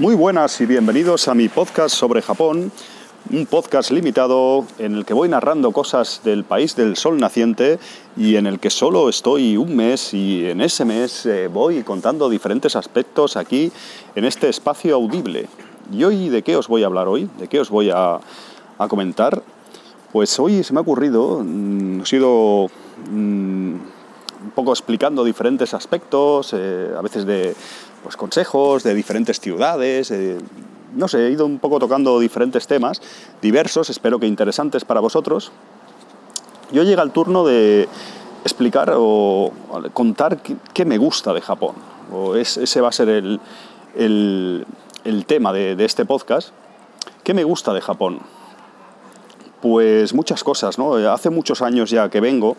Muy 0.00 0.16
buenas 0.16 0.60
y 0.60 0.66
bienvenidos 0.66 1.28
a 1.28 1.34
mi 1.34 1.48
podcast 1.48 1.94
sobre 1.94 2.20
Japón, 2.20 2.72
un 3.30 3.46
podcast 3.46 3.92
limitado 3.92 4.66
en 4.80 4.96
el 4.96 5.04
que 5.04 5.14
voy 5.14 5.28
narrando 5.28 5.70
cosas 5.70 6.20
del 6.24 6.42
país 6.42 6.74
del 6.74 6.96
sol 6.96 7.16
naciente 7.16 7.78
y 8.16 8.34
en 8.34 8.48
el 8.48 8.58
que 8.58 8.70
solo 8.70 9.08
estoy 9.08 9.56
un 9.56 9.76
mes 9.76 10.12
y 10.12 10.46
en 10.46 10.62
ese 10.62 10.84
mes 10.84 11.26
eh, 11.26 11.46
voy 11.46 11.84
contando 11.84 12.28
diferentes 12.28 12.74
aspectos 12.74 13.36
aquí 13.36 13.70
en 14.16 14.24
este 14.24 14.48
espacio 14.48 14.96
audible. 14.96 15.46
¿Y 15.92 16.02
hoy 16.02 16.28
de 16.28 16.42
qué 16.42 16.56
os 16.56 16.66
voy 16.66 16.82
a 16.82 16.86
hablar 16.86 17.06
hoy? 17.06 17.30
¿De 17.38 17.46
qué 17.46 17.60
os 17.60 17.70
voy 17.70 17.90
a, 17.94 18.18
comentar? 18.88 19.44
Pues 20.12 20.36
hoy 20.40 20.64
se 20.64 20.72
me 20.72 20.80
ha 20.80 20.82
ocurrido, 20.82 21.40
mm, 21.44 22.00
he 22.00 22.16
ido 22.16 22.68
mm, 23.12 23.74
un 24.44 24.50
poco 24.56 24.72
explicando 24.72 25.22
diferentes 25.22 25.72
aspectos, 25.72 26.52
eh, 26.52 26.92
a 26.98 27.00
veces 27.00 27.24
de, 27.26 27.54
pues, 28.04 28.16
consejos 28.16 28.82
de 28.84 28.94
diferentes 28.94 29.40
ciudades, 29.40 30.10
eh, 30.10 30.38
no 30.94 31.08
sé, 31.08 31.26
he 31.26 31.30
ido 31.30 31.46
un 31.46 31.58
poco 31.58 31.80
tocando 31.80 32.20
diferentes 32.20 32.66
temas, 32.66 33.00
diversos, 33.42 33.90
espero 33.90 34.20
que 34.20 34.26
interesantes 34.26 34.84
para 34.84 35.00
vosotros. 35.00 35.50
Y 36.70 36.78
hoy 36.78 36.86
llega 36.86 37.02
el 37.02 37.10
turno 37.10 37.44
de 37.44 37.88
explicar 38.44 38.92
o 38.94 39.52
contar 39.92 40.38
qué, 40.74 40.84
me 40.84 40.98
gusta 40.98 41.32
de 41.32 41.40
Japón. 41.40 41.74
O 42.12 42.36
ese 42.36 42.80
va 42.80 42.88
a 42.88 42.92
ser 42.92 43.08
el, 43.08 43.40
el, 43.96 45.26
tema 45.26 45.52
de, 45.52 45.74
de, 45.74 45.84
este 45.84 46.04
podcast. 46.04 46.50
¿Qué 47.22 47.32
me 47.32 47.44
gusta 47.44 47.72
de 47.72 47.80
Japón? 47.80 48.20
Pues 49.62 50.12
muchas 50.12 50.44
cosas, 50.44 50.78
¿no? 50.78 50.94
Hace 51.10 51.30
muchos 51.30 51.62
años 51.62 51.90
ya 51.90 52.10
que 52.10 52.20
vengo, 52.20 52.56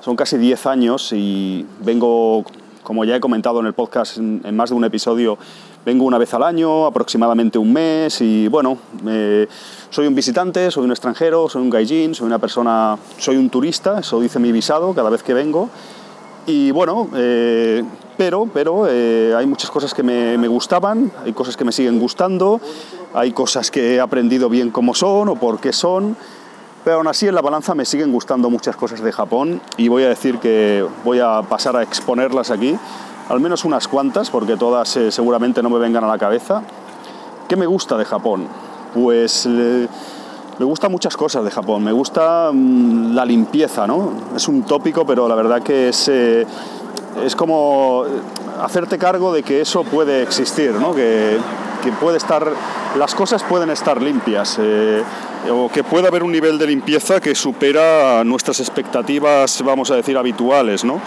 son 0.00 0.16
casi 0.16 0.36
10 0.36 0.66
años 0.66 1.12
y 1.12 1.64
vengo 1.80 2.44
como 2.84 3.04
ya 3.04 3.16
he 3.16 3.20
comentado 3.20 3.58
en 3.58 3.66
el 3.66 3.72
podcast 3.72 4.18
en, 4.18 4.54
más 4.54 4.70
de 4.70 4.76
un 4.76 4.84
episodio, 4.84 5.36
vengo 5.84 6.04
una 6.04 6.18
vez 6.18 6.32
al 6.34 6.44
año, 6.44 6.86
aproximadamente 6.86 7.58
un 7.58 7.72
mes, 7.72 8.20
y 8.20 8.46
bueno, 8.46 8.78
soy 9.90 10.06
un 10.06 10.14
visitante, 10.14 10.70
soy 10.70 10.84
un 10.84 10.90
extranjero, 10.90 11.48
soy 11.48 11.62
un 11.62 11.70
gaijin, 11.70 12.14
soy 12.14 12.26
una 12.26 12.38
persona, 12.38 12.96
soy 13.18 13.36
un 13.36 13.50
turista, 13.50 13.98
eso 13.98 14.20
dice 14.20 14.38
mi 14.38 14.52
visado 14.52 14.94
cada 14.94 15.10
vez 15.10 15.22
que 15.22 15.34
vengo. 15.34 15.68
Y 16.46 16.70
bueno, 16.72 17.08
eh, 17.14 17.82
pero, 18.18 18.46
pero 18.52 18.86
eh, 18.86 19.34
hay 19.34 19.46
muchas 19.46 19.70
cosas 19.70 19.94
que 19.94 20.02
me, 20.02 20.36
me, 20.36 20.46
gustaban, 20.46 21.10
hay 21.24 21.32
cosas 21.32 21.56
que 21.56 21.64
me 21.64 21.72
siguen 21.72 21.98
gustando, 21.98 22.60
hay 23.14 23.32
cosas 23.32 23.70
que 23.70 23.94
he 23.94 24.00
aprendido 24.00 24.50
bien 24.50 24.70
cómo 24.70 24.94
son 24.94 25.30
o 25.30 25.36
por 25.36 25.58
qué 25.58 25.72
son. 25.72 26.16
Pero 26.84 26.96
aún 26.96 27.08
así 27.08 27.26
en 27.26 27.34
la 27.34 27.40
balanza 27.40 27.74
me 27.74 27.84
siguen 27.84 28.12
gustando 28.12 28.50
muchas 28.50 28.76
cosas 28.76 29.00
de 29.00 29.10
Japón 29.10 29.60
y 29.78 29.88
voy 29.88 30.04
a 30.04 30.08
decir 30.08 30.38
que 30.38 30.86
voy 31.02 31.18
a 31.18 31.40
pasar 31.42 31.76
a 31.76 31.82
exponerlas 31.82 32.50
aquí, 32.50 32.76
al 33.28 33.40
menos 33.40 33.64
unas 33.64 33.88
cuantas, 33.88 34.28
porque 34.28 34.56
todas 34.56 34.94
eh, 34.96 35.10
seguramente 35.10 35.62
no 35.62 35.70
me 35.70 35.78
vengan 35.78 36.04
a 36.04 36.08
la 36.08 36.18
cabeza. 36.18 36.62
¿Qué 37.48 37.56
me 37.56 37.66
gusta 37.66 37.96
de 37.96 38.04
Japón? 38.04 38.46
Pues 38.92 39.46
me 40.58 40.64
gustan 40.64 40.92
muchas 40.92 41.16
cosas 41.16 41.44
de 41.44 41.50
Japón. 41.50 41.82
Me 41.82 41.92
gusta 41.92 42.50
mm, 42.52 43.14
la 43.14 43.24
limpieza, 43.24 43.86
¿no? 43.86 44.12
Es 44.36 44.46
un 44.46 44.62
tópico, 44.62 45.04
pero 45.04 45.26
la 45.26 45.34
verdad 45.34 45.62
que 45.62 45.88
es, 45.88 46.08
eh, 46.08 46.46
es 47.24 47.34
como 47.34 48.04
hacerte 48.62 48.98
cargo 48.98 49.32
de 49.32 49.42
que 49.42 49.60
eso 49.60 49.82
puede 49.84 50.22
existir, 50.22 50.72
¿no? 50.72 50.94
Que, 50.94 51.38
que 51.82 51.92
puede 51.92 52.18
estar, 52.18 52.46
las 52.96 53.14
cosas 53.14 53.42
pueden 53.42 53.70
estar 53.70 54.00
limpias. 54.00 54.58
Eh, 54.60 55.02
o 55.50 55.68
que 55.68 55.84
pueda 55.84 56.08
haber 56.08 56.22
un 56.22 56.32
nivel 56.32 56.58
de 56.58 56.66
limpieza 56.66 57.20
que 57.20 57.34
supera 57.34 58.24
nuestras 58.24 58.60
expectativas, 58.60 59.62
vamos 59.62 59.90
a 59.90 59.96
decir, 59.96 60.16
habituales, 60.16 60.84
¿no? 60.84 61.00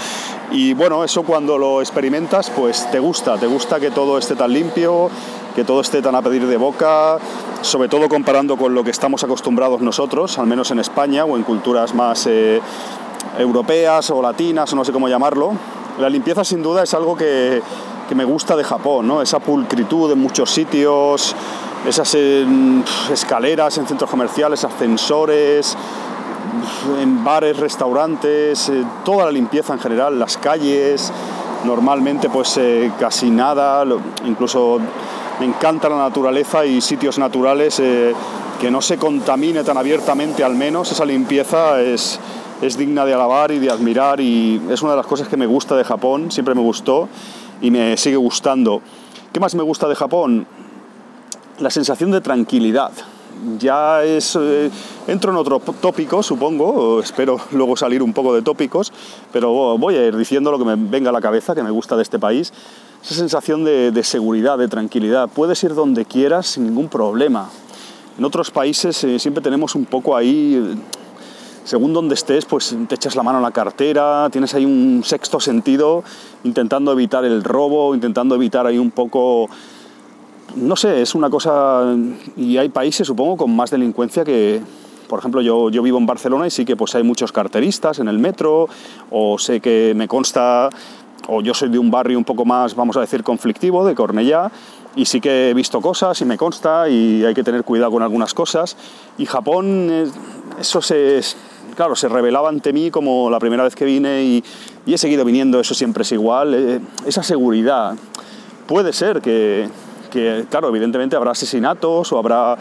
Y 0.51 0.73
bueno, 0.73 1.03
eso 1.03 1.23
cuando 1.23 1.57
lo 1.57 1.81
experimentas, 1.81 2.51
pues 2.51 2.89
te 2.91 2.99
gusta, 2.99 3.37
te 3.37 3.47
gusta 3.47 3.79
que 3.79 3.89
todo 3.89 4.17
esté 4.17 4.35
tan 4.35 4.53
limpio, 4.53 5.09
que 5.55 5.63
todo 5.63 5.81
esté 5.81 6.01
tan 6.01 6.13
a 6.13 6.21
pedir 6.21 6.45
de 6.45 6.57
boca, 6.57 7.17
sobre 7.61 7.89
todo 7.89 8.07
comparando 8.09 8.57
con 8.57 8.75
lo 8.75 8.83
que 8.83 8.91
estamos 8.91 9.23
acostumbrados 9.23 9.81
nosotros, 9.81 10.37
al 10.37 10.45
menos 10.45 10.69
en 10.69 10.79
España 10.79 11.25
o 11.25 11.35
en 11.35 11.43
culturas 11.43 11.95
más 11.95 12.27
eh, 12.27 12.61
europeas 13.39 14.11
o 14.11 14.21
latinas, 14.21 14.73
no 14.75 14.85
sé 14.85 14.91
cómo 14.91 15.09
llamarlo. 15.09 15.53
La 15.99 16.09
limpieza 16.09 16.43
sin 16.43 16.61
duda 16.61 16.83
es 16.83 16.93
algo 16.93 17.17
que, 17.17 17.59
que 18.07 18.15
me 18.15 18.23
gusta 18.23 18.55
de 18.55 18.63
Japón, 18.63 19.07
¿no? 19.07 19.21
Esa 19.21 19.39
pulcritud 19.39 20.11
en 20.11 20.19
muchos 20.19 20.51
sitios, 20.51 21.35
esas 21.85 22.15
escaleras 23.11 23.77
en 23.77 23.87
centros 23.87 24.09
comerciales, 24.09 24.63
ascensores, 24.63 25.77
en 27.01 27.23
bares, 27.23 27.57
restaurantes, 27.57 28.69
eh, 28.69 28.83
toda 29.03 29.25
la 29.25 29.31
limpieza 29.31 29.73
en 29.73 29.79
general, 29.79 30.19
las 30.19 30.37
calles, 30.37 31.11
normalmente 31.65 32.29
pues 32.29 32.57
eh, 32.57 32.91
casi 32.99 33.29
nada, 33.29 33.85
incluso 34.25 34.79
me 35.39 35.45
encanta 35.45 35.89
la 35.89 35.97
naturaleza 35.97 36.65
y 36.65 36.81
sitios 36.81 37.17
naturales 37.17 37.79
eh, 37.79 38.13
que 38.59 38.71
no 38.71 38.81
se 38.81 38.97
contamine 38.97 39.63
tan 39.63 39.77
abiertamente 39.77 40.43
al 40.43 40.55
menos, 40.55 40.91
esa 40.91 41.05
limpieza 41.05 41.81
es, 41.81 42.19
es 42.61 42.77
digna 42.77 43.05
de 43.05 43.13
alabar 43.13 43.51
y 43.51 43.59
de 43.59 43.69
admirar 43.69 44.19
y 44.19 44.61
es 44.69 44.81
una 44.81 44.91
de 44.91 44.97
las 44.97 45.07
cosas 45.07 45.27
que 45.27 45.37
me 45.37 45.45
gusta 45.45 45.75
de 45.75 45.83
Japón, 45.83 46.31
siempre 46.31 46.55
me 46.55 46.61
gustó 46.61 47.07
y 47.61 47.71
me 47.71 47.97
sigue 47.97 48.17
gustando. 48.17 48.81
¿Qué 49.31 49.39
más 49.39 49.53
me 49.55 49.63
gusta 49.63 49.87
de 49.87 49.95
Japón? 49.95 50.47
La 51.59 51.69
sensación 51.69 52.11
de 52.11 52.21
tranquilidad. 52.21 52.91
Ya 53.59 54.03
es, 54.03 54.35
eh, 54.39 54.71
entro 55.07 55.31
en 55.31 55.37
otro 55.37 55.59
tópico, 55.59 56.23
supongo, 56.23 56.99
espero 56.99 57.39
luego 57.51 57.77
salir 57.77 58.01
un 58.01 58.13
poco 58.13 58.33
de 58.33 58.41
tópicos, 58.41 58.91
pero 59.31 59.77
voy 59.77 59.95
a 59.95 60.05
ir 60.05 60.17
diciendo 60.17 60.51
lo 60.51 60.57
que 60.57 60.65
me 60.65 60.75
venga 60.75 61.09
a 61.09 61.13
la 61.13 61.21
cabeza, 61.21 61.53
que 61.53 61.63
me 61.63 61.71
gusta 61.71 61.95
de 61.95 62.03
este 62.03 62.19
país. 62.19 62.51
Esa 63.03 63.15
sensación 63.15 63.63
de, 63.63 64.03
seguridad, 64.03 64.57
de 64.57 64.67
tranquilidad. 64.67 65.29
Puedes 65.29 65.63
ir 65.63 65.75
donde 65.75 66.05
quieras 66.05 66.47
sin 66.47 66.65
ningún 66.65 66.89
problema. 66.89 67.49
En 68.17 68.25
otros 68.25 68.49
países 68.49 69.03
eh, 69.03 69.19
siempre 69.19 69.43
tenemos 69.43 69.75
un 69.75 69.85
poco 69.85 70.15
ahí, 70.15 70.75
según 71.63 71.93
donde 71.93 72.15
estés, 72.15 72.45
pues 72.45 72.75
te 72.87 72.95
echas 72.95 73.15
la 73.15 73.21
mano 73.21 73.37
a 73.37 73.41
la 73.41 73.51
cartera, 73.51 74.27
tienes 74.31 74.55
ahí 74.55 74.65
un 74.65 75.03
sexto 75.05 75.39
sentido, 75.39 76.03
intentando 76.43 76.91
evitar 76.91 77.23
el 77.23 77.43
robo, 77.43 77.93
intentando 77.93 78.33
evitar 78.33 78.65
ahí 78.65 78.79
un 78.79 78.89
poco 78.89 79.47
no 80.57 80.75
sé, 80.75 81.01
es 81.01 81.15
una 81.15 81.29
cosa, 81.29 81.95
y 82.35 82.57
hay 82.57 82.69
países 82.69 83.07
supongo 83.07 83.37
con 83.37 83.55
más 83.55 83.69
delincuencia 83.71 84.25
que, 84.25 84.61
por 85.07 85.19
ejemplo, 85.19 85.41
yo, 85.41 85.69
yo 85.69 85.81
vivo 85.81 85.97
en 85.97 86.05
Barcelona 86.05 86.47
y 86.47 86.51
sí 86.51 86.65
que 86.65 86.75
pues 86.75 86.95
hay 86.95 87.03
muchos 87.03 87.31
carteristas 87.31 87.99
en 87.99 88.07
el 88.07 88.19
metro, 88.19 88.67
o 89.11 89.37
sé 89.37 89.59
que 89.59 89.93
me 89.95 90.07
consta, 90.07 90.69
o 91.27 91.41
yo 91.41 91.53
soy 91.53 91.69
de 91.69 91.79
un 91.79 91.91
barrio 91.91 92.17
un 92.17 92.23
poco 92.23 92.45
más, 92.45 92.75
vamos 92.75 92.97
a 92.97 93.01
decir, 93.01 93.23
conflictivo, 93.23 93.85
de 93.85 93.95
Cornellá, 93.95 94.51
y 94.95 95.05
sí 95.05 95.21
que 95.21 95.51
he 95.51 95.53
visto 95.53 95.79
cosas 95.79 96.19
y 96.21 96.25
me 96.25 96.37
consta 96.37 96.89
y 96.89 97.23
hay 97.23 97.35
que 97.35 97.43
tener 97.43 97.63
cuidado 97.63 97.91
con 97.91 98.01
algunas 98.01 98.33
cosas. 98.33 98.75
Y 99.19 99.27
Japón, 99.27 100.11
eso 100.59 100.81
se, 100.81 101.21
claro, 101.75 101.95
se 101.95 102.09
revelaba 102.09 102.49
ante 102.49 102.73
mí 102.73 102.89
como 102.89 103.29
la 103.29 103.39
primera 103.39 103.63
vez 103.63 103.75
que 103.75 103.85
vine 103.85 104.23
y, 104.23 104.43
y 104.87 104.93
he 104.95 104.97
seguido 104.97 105.23
viniendo, 105.23 105.59
eso 105.59 105.75
siempre 105.75 106.01
es 106.01 106.11
igual, 106.11 106.53
eh, 106.55 106.79
esa 107.05 107.21
seguridad. 107.21 107.95
Puede 108.65 108.91
ser 108.91 109.21
que, 109.21 109.69
que, 110.07 110.45
claro, 110.49 110.69
evidentemente 110.69 111.15
habrá 111.15 111.31
asesinatos 111.31 112.11
o 112.11 112.17
habrá 112.17 112.57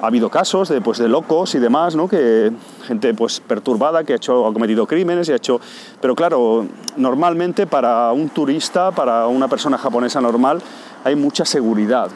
habido 0.00 0.30
casos 0.30 0.68
de, 0.68 0.80
pues, 0.80 0.98
de 0.98 1.08
locos 1.08 1.54
y 1.54 1.58
demás, 1.58 1.94
¿no? 1.94 2.08
que 2.08 2.52
gente 2.86 3.12
pues, 3.14 3.40
perturbada 3.40 4.04
que 4.04 4.14
ha, 4.14 4.16
hecho, 4.16 4.46
ha 4.46 4.52
cometido 4.52 4.86
crímenes 4.86 5.28
y 5.28 5.32
ha 5.32 5.36
hecho... 5.36 5.60
Pero 6.00 6.14
claro, 6.14 6.66
normalmente 6.96 7.66
para 7.66 8.12
un 8.12 8.30
turista, 8.30 8.90
para 8.90 9.26
una 9.26 9.48
persona 9.48 9.76
japonesa 9.78 10.20
normal, 10.20 10.60
hay 11.04 11.16
mucha 11.16 11.44
seguridad. 11.44 12.10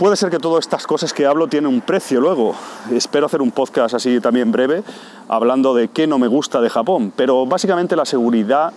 Puede 0.00 0.16
ser 0.16 0.30
que 0.30 0.38
todas 0.38 0.64
estas 0.64 0.86
cosas 0.86 1.12
que 1.12 1.26
hablo 1.26 1.46
tienen 1.46 1.70
un 1.70 1.82
precio 1.82 2.20
luego. 2.20 2.54
Espero 2.90 3.26
hacer 3.26 3.42
un 3.42 3.50
podcast 3.50 3.94
así 3.94 4.18
también 4.18 4.50
breve, 4.50 4.82
hablando 5.28 5.74
de 5.74 5.88
qué 5.88 6.06
no 6.06 6.18
me 6.18 6.26
gusta 6.26 6.62
de 6.62 6.70
Japón. 6.70 7.12
Pero 7.14 7.44
básicamente 7.44 7.96
la 7.96 8.06
seguridad 8.06 8.72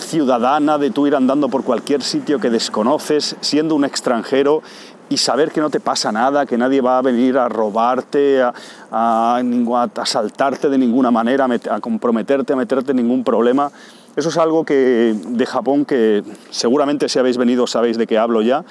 ciudadana 0.00 0.78
de 0.78 0.90
tú 0.90 1.06
ir 1.06 1.14
andando 1.14 1.48
por 1.48 1.64
cualquier 1.64 2.02
sitio 2.02 2.38
que 2.38 2.50
desconoces, 2.50 3.36
siendo 3.40 3.74
un 3.74 3.84
extranjero 3.84 4.62
y 5.08 5.16
saber 5.16 5.50
que 5.50 5.60
no 5.60 5.70
te 5.70 5.80
pasa 5.80 6.12
nada, 6.12 6.46
que 6.46 6.56
nadie 6.56 6.80
va 6.80 6.98
a 6.98 7.02
venir 7.02 7.36
a 7.36 7.48
robarte, 7.48 8.42
a, 8.42 8.52
a, 8.92 9.42
asaltarte 9.96 10.68
de 10.68 10.78
ninguna 10.78 11.10
manera, 11.10 11.48
a 11.70 11.80
comprometerte, 11.80 12.52
a 12.52 12.56
meterte 12.56 12.92
en 12.92 12.98
ningún 12.98 13.24
problema. 13.24 13.72
Eso 14.16 14.28
es 14.28 14.36
algo 14.36 14.64
que 14.64 15.14
de 15.14 15.46
Japón 15.46 15.84
que 15.84 16.22
seguramente 16.50 17.08
si 17.08 17.18
habéis 17.18 17.36
venido 17.36 17.66
sabéis 17.66 17.98
de 17.98 18.06
qué 18.06 18.18
hablo 18.18 18.42
ya. 18.42 18.64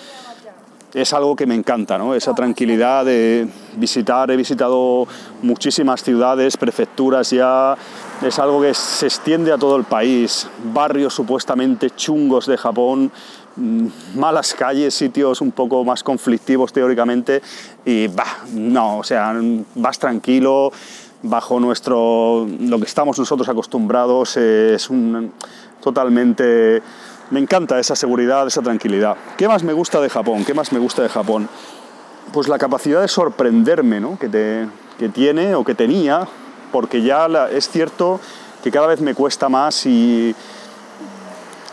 Es 0.94 1.14
algo 1.14 1.36
que 1.36 1.46
me 1.46 1.56
encanta, 1.56 1.98
¿no? 1.98 2.16
Esa 2.16 2.34
tranquilidad 2.34 3.06
de 3.06 3.48
visitar. 3.78 4.32
He 4.32 4.36
visitado 4.36 5.08
muchísimas 5.44 6.04
ciudades, 6.04 6.58
prefecturas 6.58 7.30
ya. 7.30 7.78
Es 8.22 8.38
algo 8.38 8.62
que 8.62 8.74
se 8.74 9.06
extiende 9.06 9.54
a 9.54 9.58
todo 9.58 9.78
el 9.78 9.86
país. 9.86 10.46
Barrios 10.74 11.14
supuestamente 11.14 11.92
chungos 11.92 12.48
de 12.48 12.58
Japón, 12.58 13.12
mm, 13.56 13.88
malas 14.16 14.54
calles, 14.54 14.94
sitios 14.94 15.40
un 15.40 15.52
poco 15.52 15.86
más 15.86 16.04
conflictivos 16.04 16.74
teóricamente 16.74 17.42
y 17.86 18.08
bah, 18.08 18.44
no, 18.54 18.98
o 18.98 19.04
sea, 19.06 19.34
vas 19.76 20.00
tranquilo, 20.00 20.70
bajo 21.24 21.62
nuestro, 21.62 22.46
lo 22.60 22.78
que 22.78 22.86
estamos 22.86 23.18
nosotros 23.18 23.48
acostumbrados, 23.48 24.36
es 24.36 24.90
un 24.90 25.32
totalmente... 25.82 26.82
Me 27.32 27.40
encanta 27.40 27.80
esa 27.80 27.96
seguridad, 27.96 28.48
esa 28.48 28.64
tranquilidad. 28.64 29.16
¿Qué 29.38 29.48
más 29.48 29.64
me 29.64 29.72
gusta 29.72 30.02
de 30.02 30.10
Japón? 30.10 30.44
¿Qué 30.44 30.56
más 30.56 30.72
me 30.72 30.80
gusta 30.80 31.04
de 31.04 31.10
Japón? 31.10 31.48
Pues 32.34 32.48
la 32.48 32.58
capacidad 32.58 33.02
de 33.02 33.08
sorprenderme 33.08 34.00
¿no? 34.00 34.18
que, 34.18 34.28
te, 34.28 34.68
que 34.98 35.10
tiene 35.10 35.54
o 35.54 35.64
que 35.64 35.76
tenía, 35.76 36.28
porque 36.72 37.02
ya 37.02 37.28
es 37.52 37.70
cierto 37.70 38.20
que 38.64 38.72
cada 38.72 38.88
vez 38.88 39.02
me 39.02 39.14
cuesta 39.14 39.50
más 39.50 39.86
y 39.86 40.36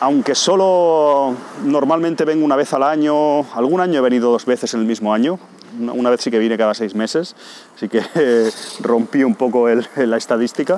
aunque 0.00 0.34
solo 0.34 1.34
normalmente 1.64 2.24
vengo 2.24 2.44
una 2.44 2.56
vez 2.56 2.72
al 2.74 2.82
año, 2.82 3.40
algún 3.54 3.80
año 3.80 3.98
he 3.98 4.02
venido 4.02 4.30
dos 4.30 4.44
veces 4.44 4.74
en 4.74 4.80
el 4.80 4.86
mismo 4.86 5.12
año, 5.12 5.38
una 5.78 6.10
vez 6.10 6.20
sí 6.20 6.30
que 6.30 6.38
vine 6.38 6.56
cada 6.56 6.74
seis 6.74 6.94
meses, 6.94 7.34
así 7.74 7.88
que 7.88 8.02
rompí 8.80 9.24
un 9.24 9.34
poco 9.34 9.68
la 9.68 10.16
estadística, 10.16 10.76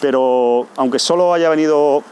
pero 0.00 0.66
aunque 0.76 0.98
solo 0.98 1.34
haya 1.34 1.48
venido, 1.48 2.02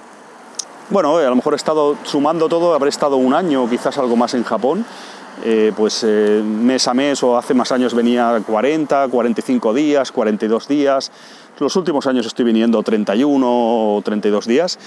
bueno, 0.90 1.16
a 1.16 1.22
lo 1.22 1.36
mejor 1.36 1.54
he 1.54 1.56
estado 1.56 1.96
sumando 2.04 2.48
todo, 2.48 2.74
habré 2.74 2.90
estado 2.90 3.16
un 3.16 3.34
año 3.34 3.68
quizás 3.68 3.98
algo 3.98 4.16
más 4.16 4.34
en 4.34 4.44
Japón, 4.44 4.84
eh, 5.44 5.72
pues 5.76 6.04
eh, 6.06 6.42
mes 6.44 6.86
a 6.88 6.94
mes 6.94 7.22
o 7.22 7.36
hace 7.36 7.54
más 7.54 7.72
años 7.72 7.94
venía 7.94 8.42
40, 8.46 9.08
45 9.08 9.74
días, 9.74 10.12
42 10.12 10.68
días, 10.68 11.10
los 11.58 11.76
últimos 11.76 12.06
años 12.06 12.26
estoy 12.26 12.44
viniendo 12.44 12.82
31 12.82 13.46
o 13.46 14.02
32 14.02 14.46
días 14.46 14.78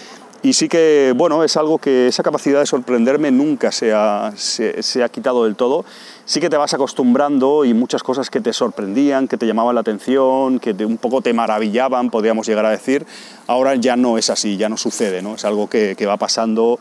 y 0.46 0.54
sí 0.54 0.70
que, 0.70 1.12
bueno, 1.16 1.44
es 1.44 1.58
algo 1.58 1.80
que 1.80 2.08
esa 2.08 2.22
capacidad 2.22 2.60
de 2.60 2.68
sorprenderme 2.68 3.32
nunca 3.32 3.72
se 3.72 3.94
ha, 3.94 4.32
se, 4.36 5.04
ha, 5.04 5.10
quitado 5.10 5.46
del 5.46 5.56
todo. 5.56 5.86
Sí 6.26 6.40
que 6.40 6.52
te 6.52 6.58
vas 6.58 6.72
acostumbrando 6.76 7.66
y 7.66 7.74
muchas 7.74 8.04
cosas 8.04 8.30
que 8.30 8.42
te 8.42 8.54
sorprendían, 8.54 9.28
que 9.28 9.38
te 9.38 9.48
llamaban 9.48 9.74
la 9.74 9.82
atención, 9.82 10.60
que 10.60 10.74
un 10.86 10.98
poco 10.98 11.22
te 11.22 11.34
maravillaban, 11.34 12.12
podríamos 12.12 12.46
llegar 12.46 12.64
a 12.68 12.70
decir, 12.70 13.08
ahora 13.48 13.74
ya 13.74 13.96
no 13.96 14.20
es 14.20 14.30
así, 14.30 14.56
ya 14.56 14.70
no 14.70 14.78
sucede, 14.78 15.24
¿no? 15.24 15.34
Es 15.34 15.46
algo 15.46 15.68
que 15.68 16.06
va 16.06 16.18
pasando 16.18 16.78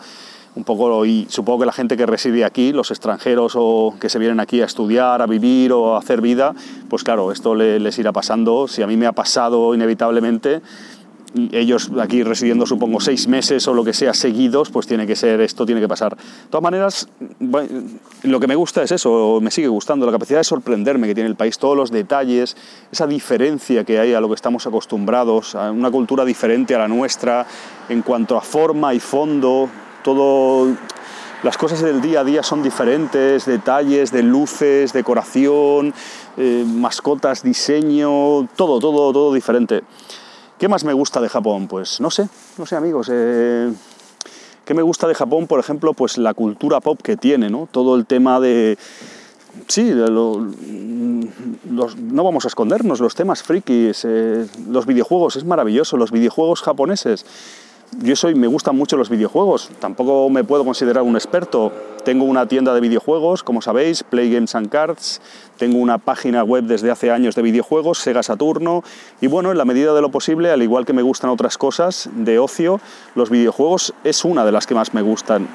un 0.55 0.65
poco, 0.65 1.05
y 1.05 1.27
supongo 1.29 1.61
que 1.61 1.67
la 1.67 1.73
gente 1.73 1.97
que 1.97 2.07
reside 2.07 2.45
aquí, 2.45 2.73
los 2.73 2.91
extranjeros 2.91 3.55
o 3.57 3.95
que 4.01 4.09
se 4.09 4.19
vienen 4.19 4.39
aquí 4.41 4.61
a 4.61 4.67
estudiar, 4.67 5.21
a 5.21 5.27
vivir 5.27 5.73
o 5.73 5.97
a 5.97 5.99
hacer 5.99 6.21
vida, 6.21 6.55
pues 6.89 7.03
claro, 7.03 7.33
esto 7.33 7.55
les 7.55 7.99
irá 7.99 8.13
pasando. 8.13 8.69
Si 8.69 8.83
a 8.83 8.87
mí 8.87 8.97
me 8.97 9.07
ha 9.07 9.13
pasado 9.13 9.75
inevitablemente, 9.75 10.63
ellos 11.51 11.91
aquí 12.01 12.23
residiendo 12.23 12.67
supongo 12.67 13.01
seis 13.01 13.27
meses 13.27 13.67
o 13.67 13.75
lo 13.75 13.83
que 13.83 13.93
sea 13.93 14.15
seguidos, 14.15 14.71
pues 14.71 14.87
tiene 14.87 15.07
que 15.07 15.17
ser, 15.17 15.41
esto 15.41 15.67
tiene 15.67 15.81
que 15.81 15.89
pasar. 15.89 16.17
De 16.17 16.23
todas 16.49 16.63
maneras, 16.63 17.09
lo 18.23 18.41
que 18.41 18.47
me 18.47 18.55
gusta 18.55 18.83
es 18.83 18.93
eso, 18.93 19.41
me 19.43 19.51
sigue 19.51 19.67
gustando, 19.67 20.07
la 20.07 20.13
capacidad 20.13 20.39
de 20.39 20.45
sorprenderme 20.45 21.09
que 21.09 21.15
tiene 21.15 21.29
el 21.29 21.37
país, 21.37 21.59
todos 21.59 21.77
los 21.77 21.91
detalles, 21.91 22.57
esa 22.93 23.09
diferencia 23.09 23.83
que 23.83 23.99
hay 23.99 24.15
a 24.15 24.21
lo 24.21 24.29
que 24.29 24.35
estamos 24.35 24.67
acostumbrados, 24.69 25.57
a 25.57 25.73
una 25.73 25.91
cultura 25.91 26.25
diferente 26.25 26.77
a 26.77 26.79
la 26.79 26.89
nuestra 26.89 27.47
en 27.89 28.03
cuanto 28.03 28.37
a 28.37 28.41
forma 28.41 28.95
y 28.95 29.01
fondo, 29.01 29.69
todo 30.05 30.69
las 31.43 31.59
cosas 31.59 31.83
del 31.83 32.01
día 32.01 32.21
a 32.21 32.25
día 32.25 32.43
son 32.43 32.63
diferentes, 32.63 33.45
detalles 33.45 34.11
de 34.11 34.23
luces, 34.23 34.95
decoración, 34.95 35.93
eh, 36.39 36.65
mascotas, 36.67 37.43
diseño, 37.43 38.49
todo, 38.57 38.79
todo, 38.79 39.13
todo 39.13 39.35
diferente. 39.35 39.83
¿Qué 40.59 40.69
más 40.69 40.85
me 40.85 40.95
gusta 40.95 41.21
de 41.21 41.29
Japón? 41.29 41.69
Pues 41.69 42.01
no 42.01 42.11
sé, 42.11 42.29
no 42.57 42.65
sé 42.65 42.77
amigos. 42.77 43.11
Eh, 43.13 43.71
¿Qué 44.65 44.73
me 44.73 44.81
gusta 44.81 45.07
de 45.07 45.15
Japón? 45.15 45.47
Por 45.47 45.61
ejemplo, 45.61 45.93
pues 45.93 46.17
la 46.17 46.33
cultura 46.33 46.81
pop 46.81 46.99
que 47.03 47.19
tiene, 47.19 47.51
¿no? 47.51 47.69
Todo 47.71 47.97
el 47.97 48.07
tema 48.07 48.41
de... 48.41 48.79
Sí, 49.69 49.93
no 49.93 50.49
vamos 52.25 52.45
a 52.47 52.49
escondernos, 52.49 53.01
los 53.01 53.15
temas 53.15 53.43
frikis, 53.43 54.07
eh, 54.09 54.47
los 54.69 54.87
videojuegos, 54.87 55.37
es 55.37 55.45
maravilloso, 55.45 55.99
los 55.99 56.11
videojuegos 56.11 56.63
japoneses 56.63 57.27
yo 58.01 58.17
soy, 58.17 58.35
me 58.35 58.47
gustan 58.47 58.77
mucho 58.77 58.97
los 58.97 59.09
videojuegos, 59.09 59.71
tampoco 59.81 60.29
me 60.31 60.45
puedo 60.45 60.65
considerar 60.65 61.03
un 61.03 61.17
experto. 61.17 61.73
Tengo 62.05 62.25
una 62.25 62.47
tienda 62.47 62.75
de 62.75 62.81
videojuegos, 62.81 63.43
como 63.43 63.63
sabéis, 63.63 64.03
Play 64.03 64.31
Games 64.31 64.55
and 64.55 64.69
Cards, 64.69 65.23
tengo 65.57 65.79
una 65.79 65.99
página 65.99 66.45
web 66.45 66.65
desde 66.65 66.91
hace 66.91 67.11
años 67.11 67.35
de 67.35 67.43
videojuegos, 67.43 67.99
Sega 67.99 68.23
Saturno, 68.23 68.85
y 69.21 69.27
bueno, 69.27 69.51
en 69.51 69.59
la 69.59 69.65
medida 69.65 69.95
de 69.95 70.03
lo 70.03 70.11
posible, 70.11 70.51
al 70.51 70.63
igual 70.63 70.85
que 70.85 70.93
me 70.93 71.03
gustan 71.03 71.31
otras 71.31 71.57
cosas 71.57 72.11
de 72.15 72.39
ocio, 72.39 72.81
los 73.15 73.31
videojuegos 73.31 73.95
es 74.05 74.25
una 74.25 74.45
de 74.45 74.53
las 74.53 74.67
que 74.67 74.75
más 74.75 74.93
me 74.93 75.03
gustan. 75.03 75.49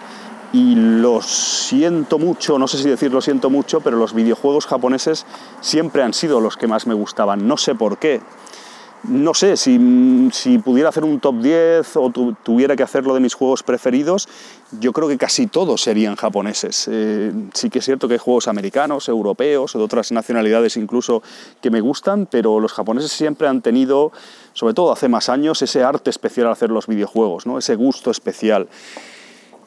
Y 0.51 0.73
lo 0.73 1.21
siento 1.21 2.17
mucho, 2.17 2.57
no 2.57 2.67
sé 2.67 2.79
si 2.79 2.89
decir 2.89 3.13
lo 3.13 3.21
siento 3.21 3.51
mucho, 3.51 3.81
pero 3.81 3.97
los 3.97 4.15
videojuegos 4.15 4.65
japoneses 4.65 5.27
siempre 5.61 6.01
han 6.01 6.13
sido 6.13 6.39
los 6.39 6.57
que 6.57 6.65
más 6.65 6.87
me 6.87 6.95
gustaban. 6.95 7.47
No 7.47 7.55
sé 7.57 7.75
por 7.75 7.99
qué, 7.99 8.21
no 9.03 9.33
sé, 9.33 9.55
si, 9.55 9.77
pudiera 10.63 10.89
hacer 10.89 11.03
un 11.03 11.19
top 11.19 11.41
10 11.41 11.97
o 11.97 12.11
tuviera 12.43 12.75
que 12.75 12.83
hacerlo 12.83 13.13
de 13.13 13.19
mis 13.19 13.33
juegos 13.33 13.63
preferidos, 13.63 14.27
yo 14.79 14.91
creo 14.91 15.07
que 15.07 15.17
casi 15.17 15.47
todos 15.47 15.81
serían 15.81 16.15
japoneses. 16.15 16.87
Eh, 16.91 17.31
sí 17.53 17.69
que 17.69 17.79
es 17.79 17.85
cierto 17.85 18.07
que 18.07 18.15
hay 18.15 18.19
juegos 18.19 18.47
americanos, 18.47 19.07
europeos 19.07 19.75
o 19.75 19.79
de 19.79 19.85
otras 19.85 20.11
nacionalidades 20.11 20.75
incluso 20.75 21.23
que 21.61 21.71
me 21.71 21.81
gustan, 21.81 22.27
pero 22.29 22.59
los 22.59 22.73
japoneses 22.73 23.11
siempre 23.11 23.47
han 23.47 23.61
tenido, 23.61 24.11
sobre 24.53 24.73
todo 24.73 24.91
hace 24.91 25.07
más 25.07 25.29
años, 25.29 25.61
ese 25.61 25.83
arte 25.83 26.09
especial 26.09 26.47
al 26.47 26.53
hacer 26.53 26.69
los 26.69 26.87
videojuegos, 26.87 27.45
¿no? 27.45 27.57
ese 27.57 27.75
gusto 27.75 28.11
especial. 28.11 28.67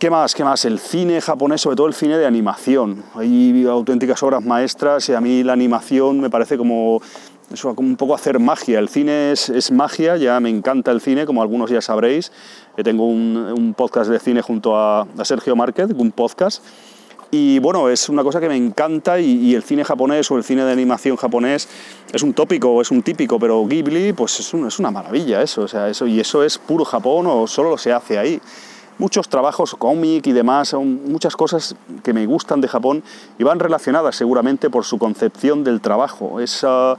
¿Qué 0.03 0.11
más? 0.11 0.35
¿Qué 0.35 0.43
más? 0.43 0.65
El 0.65 0.81
cine 0.81 1.21
japonés, 1.21 1.61
sobre 1.61 1.77
todo 1.77 1.87
el 1.87 1.95
cine 1.95 2.19
de 2.19 2.27
animación. 2.27 3.05
Hay 3.15 3.65
auténticas 3.67 4.21
obras 4.25 4.45
maestras 4.45 5.09
y 5.09 5.15
a 5.15 5.21
mí 5.21 5.45
la 5.45 5.53
animación 5.53 6.21
me 6.21 6.29
parece 6.29 6.59
como 6.59 7.01
es 7.53 7.65
un 7.65 7.97
poco 7.97 8.15
hacer 8.15 8.39
magia. 8.39 8.79
El 8.79 8.89
cine 8.89 9.33
es, 9.33 9.71
magia, 9.71 10.17
ya 10.17 10.41
me 10.41 10.49
encanta 10.49 10.91
el 10.91 11.01
cine, 11.01 11.27
como 11.27 11.43
algunos 11.43 11.71
ya 11.71 11.81
sabréis. 11.81 12.33
Eh, 12.77 12.83
tengo 12.83 13.07
un, 13.07 13.75
podcast 13.77 14.11
de 14.11 14.19
cine 14.19 14.43
junto 14.43 14.77
a, 14.77 15.07
Sergio 15.25 15.55
Márquez, 15.57 15.91
un 15.97 16.13
podcast. 16.13 16.65
Y 17.31 17.59
bueno, 17.61 17.89
es 17.89 18.09
una 18.11 18.23
cosa 18.23 18.41
que 18.41 18.49
me 18.49 18.57
encanta 18.57 19.19
y, 19.19 19.55
el 19.55 19.63
cine 19.63 19.85
japonés 19.85 20.31
o 20.31 20.37
el 20.37 20.45
cine 20.45 20.65
de 20.65 20.73
animación 20.73 21.17
japonés 21.17 21.69
es 22.13 22.23
un 22.23 22.35
tópico, 22.35 22.83
es 22.83 22.91
un 22.91 23.03
típico, 23.03 23.39
pero 23.39 23.65
Ghibli 23.67 24.13
pues 24.13 24.39
es, 24.41 24.53
es 24.53 24.79
una 24.79 24.91
maravilla 24.91 25.41
eso, 25.41 25.63
o 25.63 25.69
sea, 25.69 25.89
eso, 25.89 26.07
y 26.07 26.21
eso 26.21 26.45
es 26.45 26.59
puro 26.59 26.85
Japón 26.85 27.27
o 27.27 27.47
solo 27.47 27.79
se 27.79 27.91
hace 27.91 28.19
ahí 28.19 28.39
muchos 28.99 29.29
trabajos 29.29 29.75
cómic 29.75 30.27
y 30.27 30.33
demás, 30.33 30.75
muchas 30.75 31.35
cosas 31.35 31.75
que 32.05 32.13
me 32.13 32.27
gustan 32.27 32.61
de 32.61 32.69
Japón 32.69 33.03
y 33.39 33.45
van 33.45 33.59
relacionadas 33.59 34.15
seguramente 34.15 34.71
por 34.71 34.85
su 34.85 34.99
concepción 34.99 35.65
del 35.65 35.81
trabajo. 35.81 36.39
Esa, 36.39 36.97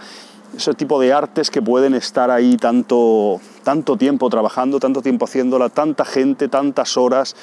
ese 0.56 0.74
tipo 0.74 1.00
de 1.00 1.14
artes 1.14 1.50
que 1.50 1.62
pueden 1.62 1.94
estar 1.94 2.30
ahí 2.30 2.58
tanto, 2.58 3.40
tanto 3.64 3.98
tiempo 3.98 4.30
trabajando, 4.30 4.80
tanto 4.80 5.02
tiempo 5.02 5.26
haciéndola, 5.26 5.70
tanta 5.70 6.06
gente, 6.06 6.48
tantas 6.48 6.98
horas. 6.98 7.36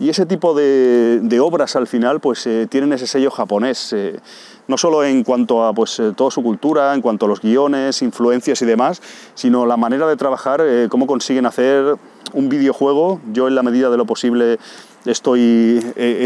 Y 0.00 0.10
ese 0.10 0.26
tipo 0.26 0.54
de, 0.54 1.40
obras 1.42 1.74
al 1.74 1.88
final 1.88 2.20
pues 2.20 2.46
eh, 2.46 2.68
tienen 2.70 2.92
ese 2.92 3.08
sello 3.08 3.32
japonés, 3.32 3.92
eh, 3.92 4.20
no 4.68 4.78
solo 4.78 5.02
en 5.02 5.24
cuanto 5.24 5.64
a 5.64 5.72
pues, 5.72 5.98
eh, 5.98 6.12
toda 6.14 6.30
su 6.30 6.42
cultura, 6.42 6.94
en 6.94 7.00
cuanto 7.00 7.26
a 7.26 7.28
los 7.28 7.40
guiones, 7.40 8.00
influencias 8.02 8.62
y 8.62 8.64
demás, 8.64 9.02
sino 9.34 9.66
la 9.66 9.76
manera 9.76 10.06
de 10.06 10.16
trabajar, 10.16 10.62
cómo 10.88 11.06
consiguen 11.06 11.46
hacer 11.46 11.96
un 12.32 12.48
videojuego. 12.48 13.20
Yo 13.32 13.48
en 13.48 13.56
la 13.56 13.62
medida 13.64 13.90
de 13.90 13.96
lo 13.96 14.04
posible 14.04 14.58
estoy 15.04 15.82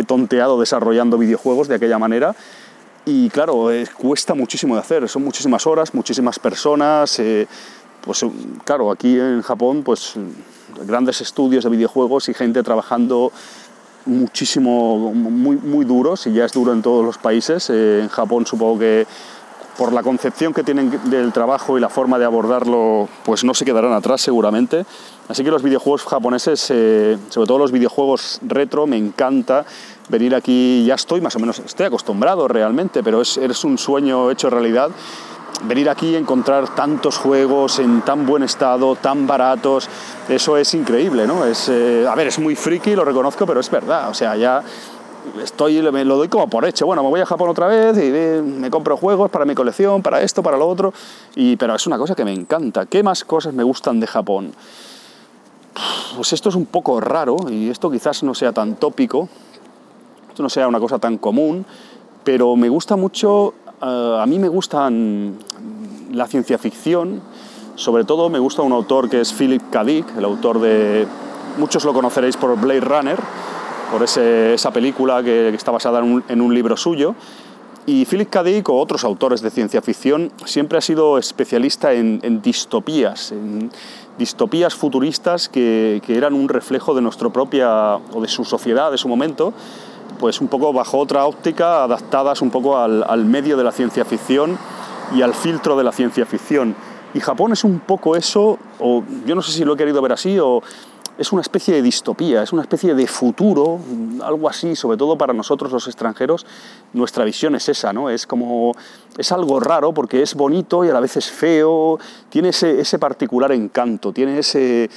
tonteado 0.06 0.58
desarrollando 0.60 1.16
videojuegos 1.16 1.68
de 1.68 1.76
aquella 1.76 1.98
manera 1.98 2.34
y 3.04 3.28
claro, 3.30 3.68
cuesta 3.96 4.34
muchísimo 4.34 4.74
de 4.74 4.80
hacer, 4.80 5.08
son 5.08 5.24
muchísimas 5.24 5.66
horas, 5.66 5.92
muchísimas 5.94 6.38
personas. 6.38 7.18
Eh, 7.18 7.46
pues 8.00 8.24
claro, 8.64 8.90
aquí 8.90 9.18
en 9.18 9.42
Japón, 9.42 9.82
pues 9.82 10.14
grandes 10.86 11.20
estudios 11.20 11.64
de 11.64 11.70
videojuegos 11.70 12.28
y 12.28 12.34
gente 12.34 12.62
trabajando 12.62 13.32
muchísimo, 14.06 15.12
muy, 15.14 15.56
muy 15.56 15.84
duros, 15.84 16.26
y 16.26 16.32
ya 16.32 16.44
es 16.44 16.52
duro 16.52 16.72
en 16.72 16.82
todos 16.82 17.04
los 17.04 17.18
países. 17.18 17.70
Eh, 17.70 18.00
en 18.02 18.08
Japón 18.08 18.46
supongo 18.46 18.80
que 18.80 19.06
por 19.76 19.92
la 19.92 20.02
concepción 20.02 20.52
que 20.52 20.62
tienen 20.62 20.90
del 21.04 21.32
trabajo 21.32 21.78
y 21.78 21.80
la 21.80 21.88
forma 21.88 22.18
de 22.18 22.24
abordarlo, 22.24 23.08
pues 23.24 23.44
no 23.44 23.54
se 23.54 23.64
quedarán 23.64 23.92
atrás 23.92 24.20
seguramente. 24.20 24.84
Así 25.28 25.44
que 25.44 25.50
los 25.50 25.62
videojuegos 25.62 26.04
japoneses, 26.04 26.66
eh, 26.70 27.16
sobre 27.30 27.46
todo 27.46 27.58
los 27.58 27.72
videojuegos 27.72 28.40
retro, 28.42 28.86
me 28.86 28.96
encanta 28.96 29.64
venir 30.08 30.34
aquí, 30.34 30.84
ya 30.84 30.94
estoy 30.94 31.20
más 31.20 31.36
o 31.36 31.38
menos, 31.38 31.60
estoy 31.60 31.86
acostumbrado 31.86 32.48
realmente, 32.48 33.02
pero 33.02 33.22
es, 33.22 33.64
un 33.64 33.78
sueño 33.78 34.30
hecho 34.30 34.50
realidad. 34.50 34.90
venir 35.64 35.88
aquí 35.88 36.08
y 36.08 36.16
encontrar 36.16 36.74
tantos 36.74 37.18
juegos 37.18 37.78
en 37.78 38.02
tan 38.02 38.26
buen 38.26 38.42
estado, 38.42 38.96
tan 38.96 39.28
baratos, 39.28 39.88
eso 40.28 40.56
es 40.56 40.74
increíble, 40.74 41.26
¿no? 41.26 41.44
Es, 41.44 41.68
eh, 41.68 42.04
a 42.08 42.14
ver, 42.16 42.26
es 42.26 42.38
muy 42.40 42.56
friki, 42.56 42.96
lo 42.96 43.04
reconozco, 43.04 43.46
pero 43.46 43.60
es 43.60 43.70
verdad, 43.70 44.10
o 44.10 44.14
sea, 44.14 44.34
ya 44.34 44.62
estoy, 45.42 45.80
me 45.90 46.04
lo 46.04 46.16
doy 46.16 46.28
como 46.28 46.48
por 46.48 46.64
hecho. 46.64 46.86
Bueno, 46.86 47.02
me 47.02 47.08
voy 47.08 47.20
a 47.20 47.26
Japón 47.26 47.48
otra 47.48 47.66
vez 47.66 47.96
y 47.98 48.10
me 48.42 48.70
compro 48.70 48.96
juegos 48.96 49.30
para 49.30 49.44
mi 49.44 49.54
colección, 49.54 50.02
para 50.02 50.20
esto, 50.22 50.42
para 50.42 50.56
lo 50.56 50.68
otro, 50.68 50.92
y, 51.34 51.56
pero 51.56 51.74
es 51.74 51.86
una 51.86 51.98
cosa 51.98 52.14
que 52.14 52.24
me 52.24 52.32
encanta. 52.32 52.86
¿Qué 52.86 53.02
más 53.02 53.24
cosas 53.24 53.54
me 53.54 53.62
gustan 53.62 54.00
de 54.00 54.06
Japón? 54.06 54.52
Pues 56.16 56.32
esto 56.32 56.50
es 56.50 56.54
un 56.54 56.66
poco 56.66 57.00
raro 57.00 57.36
y 57.48 57.70
esto 57.70 57.90
quizás 57.90 58.22
no 58.22 58.34
sea 58.34 58.52
tan 58.52 58.76
tópico, 58.76 59.28
esto 60.28 60.42
no 60.42 60.50
sea 60.50 60.68
una 60.68 60.78
cosa 60.78 60.98
tan 60.98 61.16
común, 61.18 61.64
pero 62.24 62.54
me 62.56 62.68
gusta 62.68 62.96
mucho, 62.96 63.54
eh, 63.80 64.16
a 64.20 64.26
mí 64.26 64.38
me 64.38 64.48
gustan 64.48 65.38
la 66.12 66.26
ciencia 66.26 66.58
ficción, 66.58 67.22
sobre 67.76 68.04
todo 68.04 68.28
me 68.28 68.38
gusta 68.38 68.60
un 68.62 68.72
autor 68.72 69.08
que 69.08 69.22
es 69.22 69.32
Philip 69.32 69.62
K. 69.70 69.84
Dick, 69.84 70.16
el 70.18 70.24
autor 70.24 70.60
de, 70.60 71.06
muchos 71.56 71.84
lo 71.84 71.94
conoceréis 71.94 72.36
por 72.36 72.58
Blade 72.60 72.80
Runner, 72.80 73.18
por 73.92 74.02
esa 74.02 74.70
película 74.72 75.22
que, 75.22 75.50
está 75.50 75.70
basada 75.70 76.00
en 76.00 76.40
un, 76.40 76.54
libro 76.54 76.76
suyo. 76.78 77.14
Y 77.84 78.06
Philip 78.06 78.30
K. 78.30 78.42
Dick 78.42 78.68
o 78.70 78.78
otros 78.78 79.04
autores 79.04 79.42
de 79.42 79.50
ciencia 79.50 79.82
ficción 79.82 80.32
siempre 80.46 80.78
ha 80.78 80.80
sido 80.80 81.18
especialista 81.18 81.92
en, 81.92 82.40
distopías, 82.40 83.32
en 83.32 83.70
distopías 84.18 84.74
futuristas 84.74 85.48
que, 85.50 86.00
eran 86.08 86.32
un 86.32 86.48
reflejo 86.48 86.94
de 86.94 87.02
nuestra 87.02 87.28
propia 87.28 87.96
o 87.96 88.22
de 88.22 88.28
su 88.28 88.44
sociedad, 88.44 88.90
de 88.90 88.98
su 88.98 89.08
momento, 89.08 89.52
pues 90.18 90.40
un 90.40 90.48
poco 90.48 90.72
bajo 90.72 90.96
otra 90.98 91.26
óptica, 91.26 91.84
adaptadas 91.84 92.40
un 92.40 92.50
poco 92.50 92.78
al, 92.78 93.04
al 93.06 93.26
medio 93.26 93.58
de 93.58 93.64
la 93.64 93.72
ciencia 93.72 94.06
ficción 94.06 94.56
y 95.14 95.20
al 95.20 95.34
filtro 95.34 95.76
de 95.76 95.84
la 95.84 95.92
ciencia 95.92 96.24
ficción. 96.24 96.74
Y 97.12 97.20
Japón 97.20 97.52
es 97.52 97.62
un 97.62 97.80
poco 97.80 98.16
eso, 98.16 98.58
o 98.78 99.02
yo 99.26 99.34
no 99.34 99.42
sé 99.42 99.52
si 99.52 99.64
lo 99.66 99.74
he 99.74 99.76
querido 99.76 100.00
ver 100.00 100.12
así, 100.12 100.38
o 100.38 100.62
es 101.18 101.32
una 101.32 101.42
especie 101.42 101.74
de 101.74 101.82
distopía, 101.82 102.42
es 102.42 102.52
una 102.52 102.62
especie 102.62 102.94
de 102.94 103.06
futuro, 103.06 103.78
algo 104.22 104.48
así, 104.48 104.74
sobre 104.74 104.96
todo 104.96 105.18
para 105.18 105.32
nosotros 105.32 105.70
los 105.70 105.86
extranjeros, 105.86 106.46
nuestra 106.94 107.24
visión 107.24 107.54
es 107.54 107.68
esa, 107.68 107.92
¿no? 107.92 108.08
Es 108.08 108.26
como, 108.26 108.72
es 109.18 109.30
algo 109.30 109.60
raro 109.60 109.92
porque 109.92 110.22
es 110.22 110.34
bonito 110.34 110.84
y 110.84 110.88
a 110.88 110.92
la 110.92 111.00
vez 111.00 111.16
es 111.16 111.30
feo, 111.30 111.98
tiene 112.30 112.48
ese, 112.48 112.98
particular 112.98 113.52
encanto, 113.52 114.12
tiene 114.12 114.38
ese, 114.38 114.88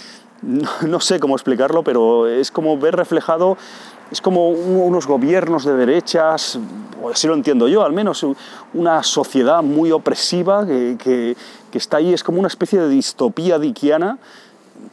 no, 0.41 0.99
sé 1.01 1.19
cómo 1.19 1.35
explicarlo, 1.35 1.83
pero 1.83 2.27
es 2.27 2.49
como 2.49 2.77
ver 2.77 2.95
reflejado, 2.95 3.57
es 4.09 4.21
como 4.21 4.49
unos 4.49 5.07
gobiernos 5.07 5.65
de 5.65 5.73
derechas, 5.73 6.57
o 7.03 7.09
así 7.09 7.27
lo 7.27 7.33
entiendo 7.33 7.67
yo, 7.67 7.83
al 7.83 7.91
menos 7.91 8.25
una 8.73 9.03
sociedad 9.03 9.61
muy 9.61 9.91
opresiva 9.91 10.65
que, 10.65 10.95
que, 10.97 11.35
que 11.71 11.77
está 11.77 11.97
ahí, 11.97 12.13
es 12.13 12.23
como 12.23 12.39
una 12.39 12.47
especie 12.47 12.79
de 12.79 12.87
distopía 12.87 13.59
diquiana, 13.59 14.17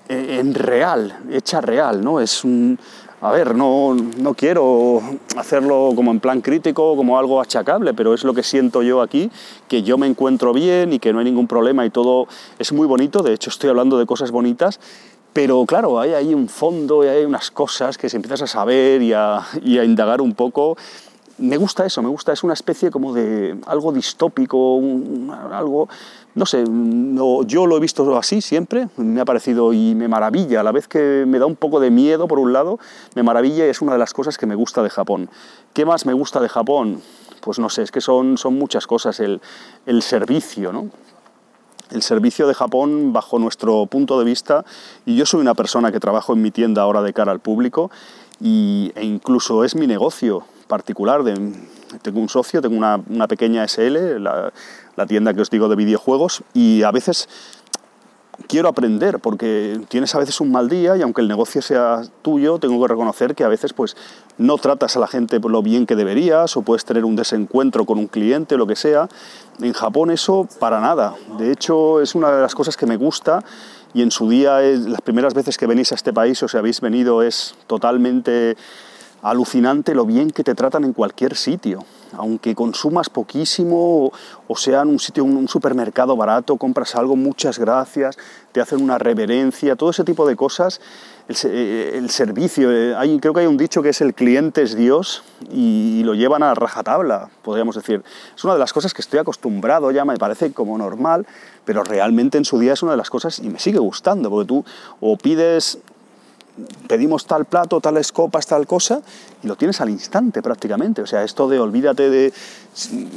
en 0.08 0.54
real, 0.54 1.18
hecha 1.30 1.60
real, 1.60 2.02
¿no? 2.02 2.20
Es 2.20 2.44
un... 2.44 2.78
A 3.20 3.30
ver, 3.30 3.54
no, 3.54 3.94
no 3.94 4.34
quiero 4.34 5.00
hacerlo 5.36 5.92
como 5.94 6.10
en 6.10 6.18
plan 6.18 6.40
crítico, 6.40 6.96
como 6.96 7.18
algo 7.20 7.40
achacable, 7.40 7.94
pero 7.94 8.14
es 8.14 8.24
lo 8.24 8.34
que 8.34 8.42
siento 8.42 8.82
yo 8.82 9.00
aquí, 9.00 9.30
que 9.68 9.84
yo 9.84 9.96
me 9.96 10.08
encuentro 10.08 10.52
bien 10.52 10.92
y 10.92 10.98
que 10.98 11.12
no 11.12 11.20
hay 11.20 11.26
ningún 11.26 11.46
problema 11.46 11.86
y 11.86 11.90
todo 11.90 12.26
es 12.58 12.72
muy 12.72 12.88
bonito, 12.88 13.22
de 13.22 13.32
hecho 13.32 13.48
estoy 13.48 13.70
hablando 13.70 13.96
de 13.96 14.06
cosas 14.06 14.32
bonitas, 14.32 14.80
pero 15.32 15.64
claro, 15.66 16.00
hay 16.00 16.14
ahí 16.14 16.34
un 16.34 16.48
fondo 16.48 17.04
y 17.04 17.06
hay 17.06 17.24
unas 17.24 17.52
cosas 17.52 17.96
que 17.96 18.08
si 18.08 18.16
empiezas 18.16 18.42
a 18.42 18.48
saber 18.48 19.00
y 19.02 19.12
a 19.12 19.44
indagar 19.84 20.20
un 20.20 20.34
poco, 20.34 20.76
me 21.38 21.56
gusta 21.56 21.84
eso, 21.86 22.02
me 22.02 22.08
gusta, 22.08 22.32
es 22.32 22.44
una 22.44 22.54
especie 22.54 22.90
como 22.90 23.12
de 23.12 23.58
algo 23.66 23.92
distópico, 23.92 24.80
algo 25.52 25.88
no 26.34 26.46
sé, 26.46 26.64
yo 27.46 27.66
lo 27.66 27.76
he 27.76 27.80
visto 27.80 28.16
así 28.16 28.40
siempre, 28.40 28.88
me 28.96 29.20
ha 29.20 29.24
parecido 29.24 29.72
y 29.74 29.94
me 29.94 30.08
maravilla, 30.08 30.60
a 30.60 30.62
la 30.62 30.72
vez 30.72 30.88
que 30.88 31.24
me 31.26 31.38
da 31.38 31.44
un 31.44 31.56
poco 31.56 31.78
de 31.78 31.90
miedo 31.90 32.26
por 32.26 32.38
un 32.38 32.54
lado, 32.54 32.78
me 33.14 33.22
maravilla 33.22 33.66
y 33.66 33.68
es 33.68 33.82
una 33.82 33.92
de 33.92 33.98
las 33.98 34.14
cosas 34.14 34.38
que 34.38 34.46
me 34.46 34.54
gusta 34.54 34.82
de 34.82 34.88
Japón. 34.88 35.28
¿Qué 35.74 35.84
más 35.84 36.06
me 36.06 36.14
gusta 36.14 36.40
de 36.40 36.48
Japón? 36.48 37.02
Pues 37.42 37.58
no 37.58 37.68
sé, 37.68 37.82
es 37.82 37.90
que 37.90 38.00
son, 38.00 38.38
son 38.38 38.58
muchas 38.58 38.86
cosas, 38.86 39.20
el, 39.20 39.42
el 39.84 40.00
servicio, 40.00 40.72
¿no? 40.72 40.88
El 41.90 42.00
servicio 42.00 42.46
de 42.46 42.54
Japón 42.54 43.12
bajo 43.12 43.38
nuestro 43.38 43.84
punto 43.84 44.18
de 44.18 44.24
vista, 44.24 44.64
y 45.04 45.16
yo 45.16 45.26
soy 45.26 45.40
una 45.40 45.52
persona 45.52 45.92
que 45.92 46.00
trabajo 46.00 46.32
en 46.32 46.40
mi 46.40 46.50
tienda 46.50 46.80
ahora 46.80 47.02
de 47.02 47.12
cara 47.12 47.32
al 47.32 47.40
público, 47.40 47.90
y, 48.40 48.90
e 48.94 49.04
incluso 49.04 49.64
es 49.64 49.74
mi 49.74 49.86
negocio 49.86 50.44
particular, 50.72 51.22
de, 51.22 51.34
tengo 52.00 52.18
un 52.18 52.30
socio, 52.30 52.62
tengo 52.62 52.78
una, 52.78 52.98
una 53.10 53.28
pequeña 53.28 53.68
SL, 53.68 54.18
la, 54.18 54.50
la 54.96 55.06
tienda 55.06 55.34
que 55.34 55.42
os 55.42 55.50
digo 55.50 55.68
de 55.68 55.76
videojuegos, 55.76 56.44
y 56.54 56.82
a 56.82 56.90
veces 56.90 57.28
quiero 58.48 58.70
aprender, 58.70 59.18
porque 59.18 59.78
tienes 59.88 60.14
a 60.14 60.18
veces 60.18 60.40
un 60.40 60.50
mal 60.50 60.70
día 60.70 60.96
y 60.96 61.02
aunque 61.02 61.20
el 61.20 61.28
negocio 61.28 61.60
sea 61.60 62.00
tuyo, 62.22 62.58
tengo 62.58 62.80
que 62.80 62.88
reconocer 62.88 63.34
que 63.34 63.44
a 63.44 63.48
veces 63.48 63.74
pues 63.74 63.96
no 64.38 64.56
tratas 64.56 64.96
a 64.96 65.00
la 65.00 65.08
gente 65.08 65.40
lo 65.40 65.62
bien 65.62 65.84
que 65.84 65.94
deberías 65.94 66.56
o 66.56 66.62
puedes 66.62 66.86
tener 66.86 67.04
un 67.04 67.16
desencuentro 67.16 67.84
con 67.84 67.98
un 67.98 68.06
cliente 68.06 68.54
o 68.54 68.58
lo 68.58 68.66
que 68.66 68.74
sea. 68.74 69.08
En 69.60 69.74
Japón 69.74 70.10
eso 70.10 70.48
para 70.58 70.80
nada. 70.80 71.14
De 71.38 71.52
hecho 71.52 72.00
es 72.00 72.14
una 72.14 72.30
de 72.30 72.40
las 72.40 72.54
cosas 72.54 72.78
que 72.78 72.86
me 72.86 72.96
gusta 72.96 73.44
y 73.92 74.00
en 74.00 74.10
su 74.10 74.30
día 74.30 74.60
las 74.60 75.02
primeras 75.02 75.34
veces 75.34 75.58
que 75.58 75.66
venís 75.66 75.92
a 75.92 75.96
este 75.96 76.14
país 76.14 76.42
o 76.42 76.48
si 76.48 76.56
habéis 76.56 76.80
venido 76.80 77.22
es 77.22 77.54
totalmente 77.66 78.56
alucinante 79.22 79.94
lo 79.94 80.04
bien 80.04 80.30
que 80.30 80.44
te 80.44 80.54
tratan 80.54 80.84
en 80.84 80.92
cualquier 80.92 81.36
sitio. 81.36 81.84
Aunque 82.14 82.54
consumas 82.54 83.08
poquísimo 83.08 84.12
o 84.46 84.56
sea 84.56 84.82
en 84.82 84.88
un 84.88 84.98
sitio, 84.98 85.24
un 85.24 85.48
supermercado 85.48 86.14
barato, 86.16 86.56
compras 86.56 86.94
algo, 86.94 87.16
muchas 87.16 87.58
gracias, 87.58 88.18
te 88.50 88.60
hacen 88.60 88.82
una 88.82 88.98
reverencia, 88.98 89.76
todo 89.76 89.90
ese 89.90 90.04
tipo 90.04 90.26
de 90.26 90.36
cosas. 90.36 90.80
El, 91.28 91.36
eh, 91.44 92.04
servicio, 92.08 92.70
eh, 92.70 92.94
hay, 92.96 93.18
creo 93.20 93.32
que 93.32 93.40
hay 93.40 93.46
un 93.46 93.56
dicho 93.56 93.80
que 93.80 93.90
es 93.90 94.00
el 94.00 94.12
cliente 94.12 94.62
es 94.62 94.76
Dios 94.76 95.22
y, 95.50 96.02
lo 96.02 96.14
llevan 96.14 96.42
a 96.42 96.52
rajatabla, 96.52 97.30
podríamos 97.42 97.76
decir. 97.76 98.02
Es 98.36 98.42
una 98.42 98.54
de 98.54 98.58
las 98.58 98.72
cosas 98.72 98.92
que 98.92 99.00
estoy 99.00 99.20
acostumbrado 99.20 99.92
ya, 99.92 100.04
me 100.04 100.16
parece 100.16 100.52
como 100.52 100.76
normal, 100.76 101.26
pero 101.64 101.84
realmente 101.84 102.38
en 102.38 102.44
su 102.44 102.58
día 102.58 102.72
es 102.72 102.82
una 102.82 102.92
de 102.92 102.98
las 102.98 103.08
cosas 103.08 103.38
y 103.38 103.48
me 103.48 103.60
sigue 103.60 103.78
gustando, 103.78 104.28
porque 104.28 104.48
tú 104.48 104.64
o 105.00 105.16
pides 105.16 105.78
pedimos 106.86 107.26
tal 107.26 107.44
plato, 107.44 107.80
tales 107.80 108.12
copas, 108.12 108.46
tal 108.46 108.66
cosa, 108.66 109.00
y 109.42 109.46
lo 109.46 109.56
tienes 109.56 109.80
al 109.80 109.90
instante 109.90 110.42
prácticamente. 110.42 111.02
O 111.02 111.06
sea, 111.06 111.22
esto 111.22 111.48
de 111.48 111.58
olvídate 111.58 112.10
de... 112.10 112.32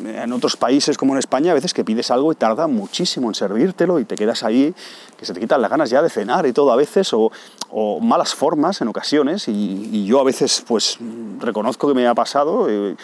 En 0.06 0.34
otros 0.34 0.58
países 0.58 0.98
como 0.98 1.14
en 1.14 1.20
España, 1.20 1.52
a 1.52 1.54
veces 1.54 1.74
que 1.74 1.86
pides 1.86 2.12
algo 2.12 2.32
y 2.32 2.36
tarda 2.36 2.68
muchísimo 2.68 3.30
en 3.30 3.36
servírtelo 3.36 4.00
y 4.00 4.06
te 4.06 4.16
quedas 4.16 4.44
ahí, 4.44 4.74
que 5.18 5.26
se 5.26 5.34
te 5.34 5.40
quitan 5.40 5.62
las 5.62 5.72
ganas 5.72 5.90
ya 5.90 6.02
de 6.02 6.10
cenar 6.10 6.46
y 6.46 6.54
todo 6.54 6.72
a 6.72 6.76
veces, 6.76 7.12
o, 7.14 7.32
malas 8.02 8.34
formas 8.34 8.82
en 8.82 8.88
ocasiones, 8.88 9.48
y, 9.48 10.06
yo 10.06 10.20
a 10.20 10.24
veces 10.24 10.64
pues 10.68 10.98
reconozco 11.40 11.88
que 11.88 11.94
me 11.94 12.08
ha 12.08 12.16
pasado... 12.16 12.68
Eh, 12.70 12.96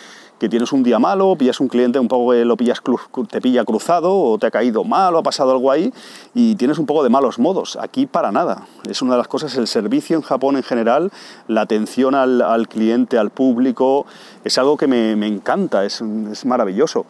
que 0.42 0.50
tienes 0.50 0.72
un 0.72 0.82
día 0.82 0.98
malo, 0.98 1.36
pillas 1.36 1.60
un 1.60 1.68
cliente 1.68 2.00
un 2.00 2.08
poco 2.08 2.32
que 2.32 2.44
lo 2.46 2.58
pillas, 2.58 2.82
te 3.30 3.40
pilla 3.42 3.64
cruzado 3.64 4.18
o 4.18 4.40
te 4.40 4.48
ha 4.48 4.50
caído 4.50 4.84
mal 4.84 5.14
o 5.14 5.20
ha 5.20 5.22
pasado 5.22 5.52
algo 5.52 5.70
ahí 5.70 5.94
y 6.34 6.56
tienes 6.56 6.80
un 6.80 6.88
poco 6.88 7.04
de 7.04 7.12
malos 7.12 7.38
modos. 7.38 7.78
Aquí 7.80 8.08
para 8.08 8.32
nada. 8.32 8.66
Es 8.90 9.04
una 9.04 9.12
de 9.12 9.18
las 9.20 9.28
cosas, 9.28 9.56
el 9.58 9.68
servicio 9.68 10.16
en 10.16 10.24
Japón 10.24 10.58
en 10.58 10.64
general, 10.64 11.12
la 11.48 11.62
atención 11.62 12.16
al, 12.16 12.68
cliente, 12.68 13.20
al 13.20 13.30
público, 13.30 14.08
es 14.44 14.58
algo 14.58 14.78
que 14.78 14.88
me, 14.88 15.28
encanta, 15.28 15.86
es, 15.86 16.02
es 16.02 16.44
maravilloso. 16.44 17.06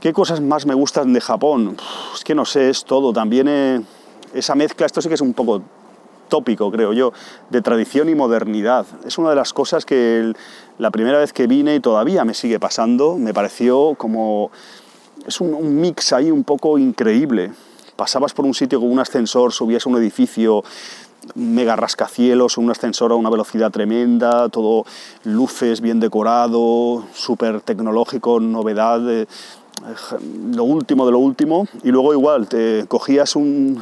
¿Qué 0.00 0.14
cosas 0.14 0.40
más 0.40 0.64
me 0.64 0.72
gustan 0.72 1.12
de 1.12 1.20
Japón? 1.20 1.76
Es 2.14 2.24
que 2.24 2.34
no 2.34 2.46
sé, 2.46 2.70
es 2.70 2.82
todo. 2.86 3.12
También 3.12 3.46
eh, 3.46 3.82
esa 4.32 4.54
mezcla, 4.54 4.86
esto 4.86 5.02
sí 5.02 5.08
que 5.08 5.16
es 5.16 5.20
un 5.20 5.34
poco 5.34 5.60
tópico, 6.28 6.70
creo 6.70 6.92
yo, 6.92 7.12
de 7.50 7.62
tradición 7.62 8.08
y 8.08 8.14
modernidad. 8.14 8.86
Es 9.06 9.18
una 9.18 9.30
de 9.30 9.36
las 9.36 9.52
cosas 9.52 9.84
que 9.84 10.32
la 10.78 10.90
primera 10.90 11.18
vez 11.18 11.32
que 11.32 11.46
vine 11.46 11.76
y 11.76 11.80
todavía 11.80 12.24
me 12.24 12.34
sigue 12.34 12.60
pasando, 12.60 13.16
me 13.16 13.34
pareció 13.34 13.94
como... 13.96 14.50
Es 15.26 15.40
un, 15.40 15.80
mix 15.80 16.12
ahí 16.12 16.30
un 16.30 16.44
poco 16.44 16.78
increíble. 16.78 17.50
Pasabas 17.96 18.32
por 18.32 18.46
un 18.46 18.54
sitio 18.54 18.80
con 18.80 18.90
un 18.90 19.00
ascensor, 19.00 19.52
subías 19.52 19.84
a 19.84 19.90
un 19.90 19.96
edificio 19.96 20.62
mega 21.34 21.76
rascacielos, 21.76 22.56
un 22.56 22.70
ascensor 22.70 23.12
a 23.12 23.16
una 23.16 23.28
velocidad 23.28 23.70
tremenda, 23.70 24.48
todo 24.48 24.84
luces, 25.24 25.80
bien 25.80 26.00
decorado, 26.00 27.04
súper 27.12 27.60
tecnológico, 27.60 28.40
novedad, 28.40 29.26
lo 30.54 30.64
último 30.64 31.06
de 31.06 31.12
lo 31.12 31.18
último, 31.18 31.66
y 31.82 31.90
luego 31.90 32.12
igual 32.12 32.48
te 32.48 32.86
cogías 32.88 33.36
un, 33.36 33.80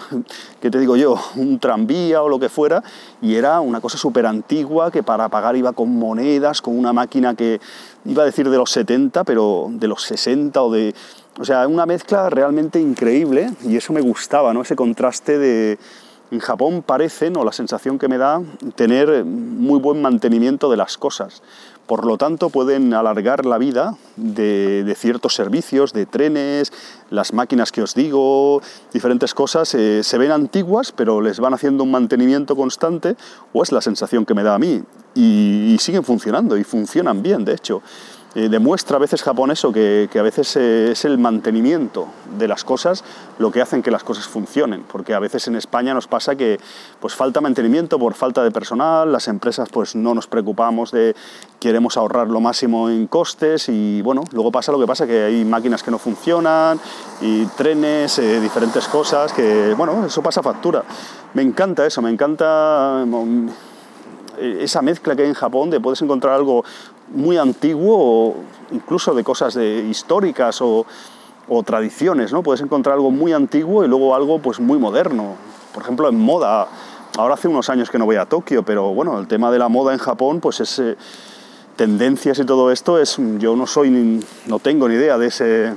¿qué 0.61 0.71
te 0.71 0.79
digo 0.79 0.97
yo?, 0.97 1.17
un 1.37 1.59
tranvía 1.59 2.23
o 2.23 2.29
lo 2.29 2.39
que 2.39 2.49
fuera, 2.49 2.83
y 3.21 3.35
era 3.35 3.61
una 3.61 3.81
cosa 3.81 3.99
súper 3.99 4.27
antigua 4.27 4.91
que 4.91 5.03
para 5.03 5.29
pagar 5.29 5.57
iba 5.57 5.73
con 5.73 5.97
monedas, 5.97 6.63
con 6.63 6.79
una 6.79 6.93
máquina 6.93 7.35
que 7.35 7.61
iba 8.05 8.23
a 8.23 8.27
decir 8.27 8.49
de 8.51 8.57
los 8.57 8.71
70, 8.71 9.25
pero 9.25 9.69
de 9.71 9.89
los 9.89 10.03
60 10.03 10.63
o 10.63 10.71
de... 10.71 10.95
O 11.39 11.45
sea, 11.45 11.69
una 11.69 11.85
mezcla 11.85 12.31
realmente 12.31 12.81
increíble 12.81 13.51
y 13.63 13.77
eso 13.77 13.93
me 13.93 14.01
gustaba, 14.01 14.55
¿no? 14.55 14.63
Ese 14.63 14.75
contraste 14.75 15.39
de, 15.39 15.79
en 16.31 16.41
Japón 16.41 16.83
parecen, 16.85 17.37
o 17.37 17.45
la 17.45 17.53
sensación 17.53 17.99
que 17.99 18.09
me 18.09 18.19
da, 18.19 18.43
tener 18.75 19.25
muy 19.25 19.79
buen 19.79 20.03
mantenimiento 20.03 20.71
de 20.71 20.77
las 20.77 20.99
cosas. 20.99 21.43
Por 21.87 22.05
lo 22.05 22.19
tanto, 22.19 22.51
pueden 22.51 22.93
alargar 22.95 23.47
la 23.47 23.59
vida 23.59 23.97
de, 24.17 24.93
ciertos 24.99 25.35
servicios, 25.35 25.93
de 25.93 26.05
trenes, 26.05 26.73
las 27.11 27.33
máquinas 27.33 27.71
que 27.71 27.83
os 27.83 27.95
digo, 27.95 28.61
diferentes 28.93 29.35
cosas. 29.35 29.73
Eh, 29.75 30.03
se 30.03 30.19
ven 30.19 30.33
antiguas, 30.33 30.91
pero 30.91 31.21
les 31.21 31.39
van 31.39 31.55
haciendo 31.55 31.85
un 31.85 31.93
mantenimiento 31.93 32.57
constante, 32.57 33.15
o 33.53 33.63
es 33.63 33.71
la 33.71 33.81
sensación 33.81 34.27
que 34.27 34.35
me 34.35 34.43
da 34.43 34.55
a 34.55 34.59
mí. 34.59 34.83
y 35.19 35.79
siguen 35.81 36.05
funcionando, 36.05 36.59
y 36.59 36.65
funcionan 36.65 37.23
bien, 37.23 37.47
de 37.47 37.55
hecho. 37.55 37.81
Eh, 38.37 38.51
demuestra 38.51 38.99
a 38.99 39.01
veces 39.01 39.23
Japón 39.23 39.51
eso, 39.51 39.73
que, 39.73 40.11
a 40.15 40.21
veces 40.21 40.57
eh, 40.57 40.91
es 40.93 41.07
el 41.07 41.17
mantenimiento 41.17 42.07
de 42.39 42.47
las 42.47 42.65
cosas 42.65 43.03
lo 43.39 43.51
que 43.51 43.63
hacen 43.63 43.83
que 43.83 43.91
las 43.91 44.05
cosas 44.05 44.29
funcionen, 44.29 44.83
porque 44.83 45.15
a 45.15 45.19
veces 45.19 45.49
en 45.49 45.57
España 45.57 45.95
nos 45.95 46.07
pasa 46.07 46.37
que 46.37 46.61
pues 47.01 47.15
falta 47.15 47.41
mantenimiento 47.41 47.99
por 47.99 48.13
falta 48.13 48.45
de 48.45 48.51
personal, 48.51 49.11
las 49.11 49.29
empresas 49.29 49.71
pues 49.71 49.97
no 49.97 50.15
nos 50.15 50.27
preocupamos 50.27 50.93
de 50.93 51.17
queremos 51.61 51.97
ahorrar 51.97 52.29
lo 52.29 52.43
máximo 52.43 52.91
en 52.91 53.07
costes 53.07 53.71
y 53.71 54.03
bueno, 54.03 54.23
luego 54.33 54.53
pasa 54.53 54.71
lo 54.71 54.79
que 54.79 54.87
pasa, 54.87 55.07
que 55.07 55.25
hay 55.25 55.43
máquinas 55.47 55.83
que 55.83 55.91
no 55.91 55.99
funcionan 55.99 56.79
y 57.23 57.47
trenes, 57.47 58.19
eh, 58.19 58.39
diferentes 58.39 58.87
cosas, 58.87 59.33
que 59.33 59.73
bueno, 59.73 60.05
eso 60.05 60.23
pasa 60.23 60.43
factura. 60.43 60.85
Me 61.33 61.41
encanta 61.41 61.87
eso, 61.87 62.03
me 62.03 62.11
encanta 62.11 63.03
esa 64.39 64.83
mezcla 64.83 65.17
que 65.17 65.23
hay 65.23 65.29
en 65.29 65.35
Japón 65.35 65.71
de 65.71 65.81
puedes 65.81 66.03
encontrar 66.03 66.35
algo 66.35 66.65
muy 67.09 67.39
antiguo, 67.39 68.37
incluso 68.71 69.15
de 69.15 69.25
cosas 69.25 69.55
de, 69.55 69.87
históricas 69.89 70.61
o, 70.61 70.87
tradiciones, 71.65 72.33
¿no? 72.33 72.43
Puedes 72.43 72.61
encontrar 72.61 72.97
algo 72.97 73.13
muy 73.13 73.33
antiguo 73.33 73.85
y 73.85 73.89
luego 73.89 74.17
algo 74.17 74.41
pues 74.41 74.59
muy 74.59 74.79
moderno. 74.79 75.37
Por 75.73 75.83
ejemplo, 75.85 76.09
en 76.09 76.19
moda. 76.19 76.67
Ahora 77.17 77.35
hace 77.35 77.47
unos 77.47 77.71
años 77.71 77.89
que 77.89 77.99
no 77.99 78.05
voy 78.05 78.17
a 78.17 78.27
Tokio, 78.27 78.65
pero 78.65 78.93
bueno, 78.93 79.19
el 79.19 79.29
tema 79.29 79.51
de 79.53 79.59
la 79.59 79.69
moda 79.69 79.93
en 79.93 79.99
Japón, 80.01 80.41
pues 80.41 80.61
es 80.61 80.83
tendencias 81.77 82.39
y 82.39 82.45
todo 82.45 82.73
esto 82.73 82.99
es 82.99 83.19
yo 83.39 83.55
no 83.55 83.67
soy 83.67 84.21
no 84.47 84.59
tengo 84.59 84.89
ni 84.89 84.95
idea 84.95 85.19
de 85.19 85.27
ese 85.27 85.75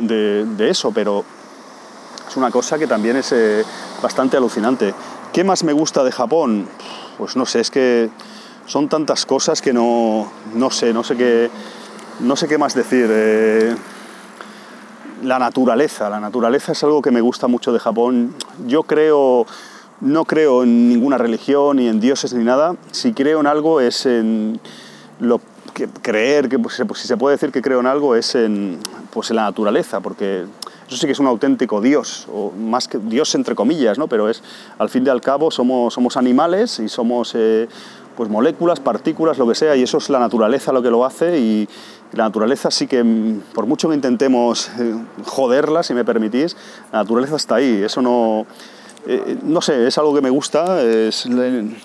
de, 0.00 0.70
eso, 0.70 0.92
pero 0.92 1.24
es 2.28 2.36
una 2.36 2.50
cosa 2.50 2.78
que 2.78 2.86
también 2.86 3.16
es 3.16 3.32
eh, 3.32 3.64
bastante 4.02 4.36
alucinante. 4.36 4.94
¿Qué 5.32 5.44
más 5.44 5.64
me 5.64 5.72
gusta 5.72 6.02
de 6.02 6.12
Japón? 6.12 6.66
Pues 7.18 7.36
no 7.36 7.46
sé, 7.46 7.60
es 7.60 7.70
que 7.70 8.10
son 8.66 8.88
tantas 8.88 9.26
cosas 9.26 9.60
que 9.60 9.72
no, 9.72 10.30
no 10.54 10.70
sé, 10.70 10.92
no 10.92 11.02
sé 11.02 11.16
qué, 11.16 11.50
no 12.20 12.36
sé 12.36 12.48
qué 12.48 12.58
más 12.58 12.74
decir. 12.74 13.08
Eh, 13.10 13.74
la 15.22 15.38
naturaleza, 15.38 16.10
la 16.10 16.20
naturaleza 16.20 16.72
es 16.72 16.82
algo 16.82 17.00
que 17.00 17.10
me 17.10 17.20
gusta 17.20 17.46
mucho 17.46 17.72
de 17.72 17.78
Japón. 17.78 18.34
Yo 18.66 18.82
creo, 18.82 19.46
no 20.00 20.24
creo 20.24 20.64
en 20.64 20.88
ninguna 20.88 21.16
religión 21.16 21.76
ni 21.76 21.88
en 21.88 22.00
dioses 22.00 22.32
ni 22.34 22.44
nada. 22.44 22.74
Si 22.90 23.12
creo 23.12 23.40
en 23.40 23.46
algo 23.46 23.80
es 23.80 24.04
en 24.06 24.60
lo 25.20 25.40
que 25.74 25.88
creer, 25.88 26.48
que 26.48 26.58
pues, 26.58 26.74
si 26.94 27.06
se 27.06 27.16
puede 27.16 27.36
decir 27.36 27.52
que 27.52 27.62
creo 27.62 27.80
en 27.80 27.86
algo 27.86 28.16
es 28.16 28.34
en, 28.34 28.78
pues 29.10 29.30
en 29.30 29.36
la 29.36 29.42
naturaleza, 29.42 30.00
porque 30.00 30.44
eso 30.88 30.96
sí 30.96 31.06
que 31.06 31.12
es 31.12 31.20
un 31.20 31.26
auténtico 31.26 31.80
Dios, 31.80 32.26
o 32.32 32.50
más 32.50 32.88
que 32.88 32.98
Dios 32.98 33.34
entre 33.34 33.54
comillas, 33.54 33.98
¿no? 33.98 34.08
pero 34.08 34.28
es 34.28 34.42
al 34.78 34.90
fin 34.90 35.06
y 35.06 35.08
al 35.08 35.20
cabo 35.20 35.50
somos, 35.50 35.94
somos 35.94 36.16
animales 36.16 36.78
y 36.80 36.88
somos 36.88 37.32
eh, 37.34 37.68
pues 38.16 38.28
moléculas, 38.28 38.80
partículas, 38.80 39.38
lo 39.38 39.48
que 39.48 39.54
sea, 39.54 39.76
y 39.76 39.82
eso 39.82 39.98
es 39.98 40.10
la 40.10 40.18
naturaleza 40.18 40.72
lo 40.72 40.82
que 40.82 40.90
lo 40.90 41.04
hace 41.04 41.38
y 41.38 41.68
la 42.12 42.24
naturaleza 42.24 42.70
sí 42.70 42.86
que, 42.86 43.02
mm, 43.02 43.40
por 43.54 43.66
mucho 43.66 43.88
que 43.88 43.94
intentemos 43.94 44.70
eh, 44.78 44.94
joderla, 45.24 45.82
si 45.82 45.94
me 45.94 46.04
permitís, 46.04 46.56
la 46.92 47.00
naturaleza 47.00 47.36
está 47.36 47.56
ahí, 47.56 47.82
eso 47.82 48.02
no... 48.02 48.46
Eh, 49.04 49.36
no 49.42 49.60
sé, 49.60 49.88
es 49.88 49.98
algo 49.98 50.14
que 50.14 50.20
me 50.20 50.30
gusta, 50.30 50.78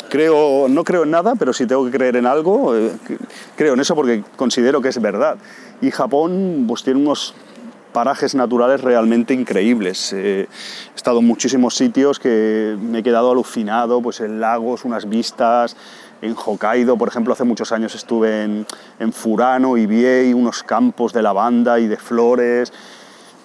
creo, 0.07 0.67
no 0.69 0.83
creo 0.83 1.01
en 1.01 1.09
nada, 1.09 1.33
pero 1.33 1.51
si 1.51 1.65
tengo 1.65 1.83
que 1.85 1.89
creer 1.89 2.15
en 2.15 2.27
algo, 2.27 2.75
eh, 2.75 2.91
creo 3.55 3.73
en 3.73 3.79
eso 3.79 3.95
porque 3.95 4.23
considero 4.35 4.83
que 4.83 4.89
es 4.89 5.01
verdad. 5.01 5.37
Y 5.81 5.89
Japón 5.89 6.65
pues 6.67 6.83
tiene 6.83 6.99
unos 6.99 7.33
parajes 7.91 8.35
naturales 8.35 8.81
realmente 8.81 9.33
increíbles. 9.33 10.13
he 10.13 10.47
estado 10.95 11.17
en 11.17 11.25
muchísimos 11.25 11.73
sitios 11.73 12.19
que 12.19 12.77
me 12.79 12.99
he 12.99 13.03
quedado 13.03 13.31
alucinado, 13.31 13.99
pues 13.99 14.19
en 14.19 14.39
lagos, 14.39 14.85
unas 14.85 15.09
vistas, 15.09 15.75
en 16.21 16.35
Hokkaido, 16.35 16.97
por 16.97 17.07
ejemplo, 17.07 17.33
hace 17.33 17.43
muchos 17.43 17.71
años 17.71 17.93
estuve 17.95 18.43
en, 18.43 18.65
en 18.99 19.13
Furano 19.13 19.77
y 19.77 19.85
vi 19.85 20.33
unos 20.33 20.63
campos 20.63 21.13
de 21.13 21.21
lavanda 21.21 21.79
y 21.79 21.87
de 21.87 21.97
flores. 21.97 22.73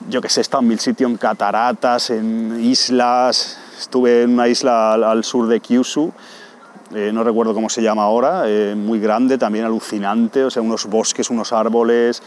Yo 0.09 0.21
que 0.21 0.29
sé, 0.29 0.41
he 0.41 0.43
estado 0.43 0.63
en 0.63 0.69
mil 0.69 0.81
sitios, 0.81 1.11
en 1.11 1.17
cataratas, 1.17 2.11
en 2.11 2.59
islas. 2.61 3.59
Estuve 3.79 4.23
en 4.23 4.35
una 4.35 4.49
isla 4.49 4.95
al, 4.95 5.25
sur 5.25 5.47
de 5.49 5.61
Kyushu, 5.61 6.13
eh, 6.95 7.11
no 7.13 7.25
recuerdo 7.25 7.55
cómo 7.55 7.69
se 7.69 7.83
llama 7.83 8.05
ahora, 8.05 8.45
eh, 8.47 8.75
muy 8.77 9.01
grande, 9.01 9.39
también 9.39 9.65
alucinante, 9.65 10.45
o 10.45 10.51
sea, 10.51 10.63
unos 10.63 10.87
bosques, 10.87 11.31
unos 11.31 11.53
árboles, 11.53 12.23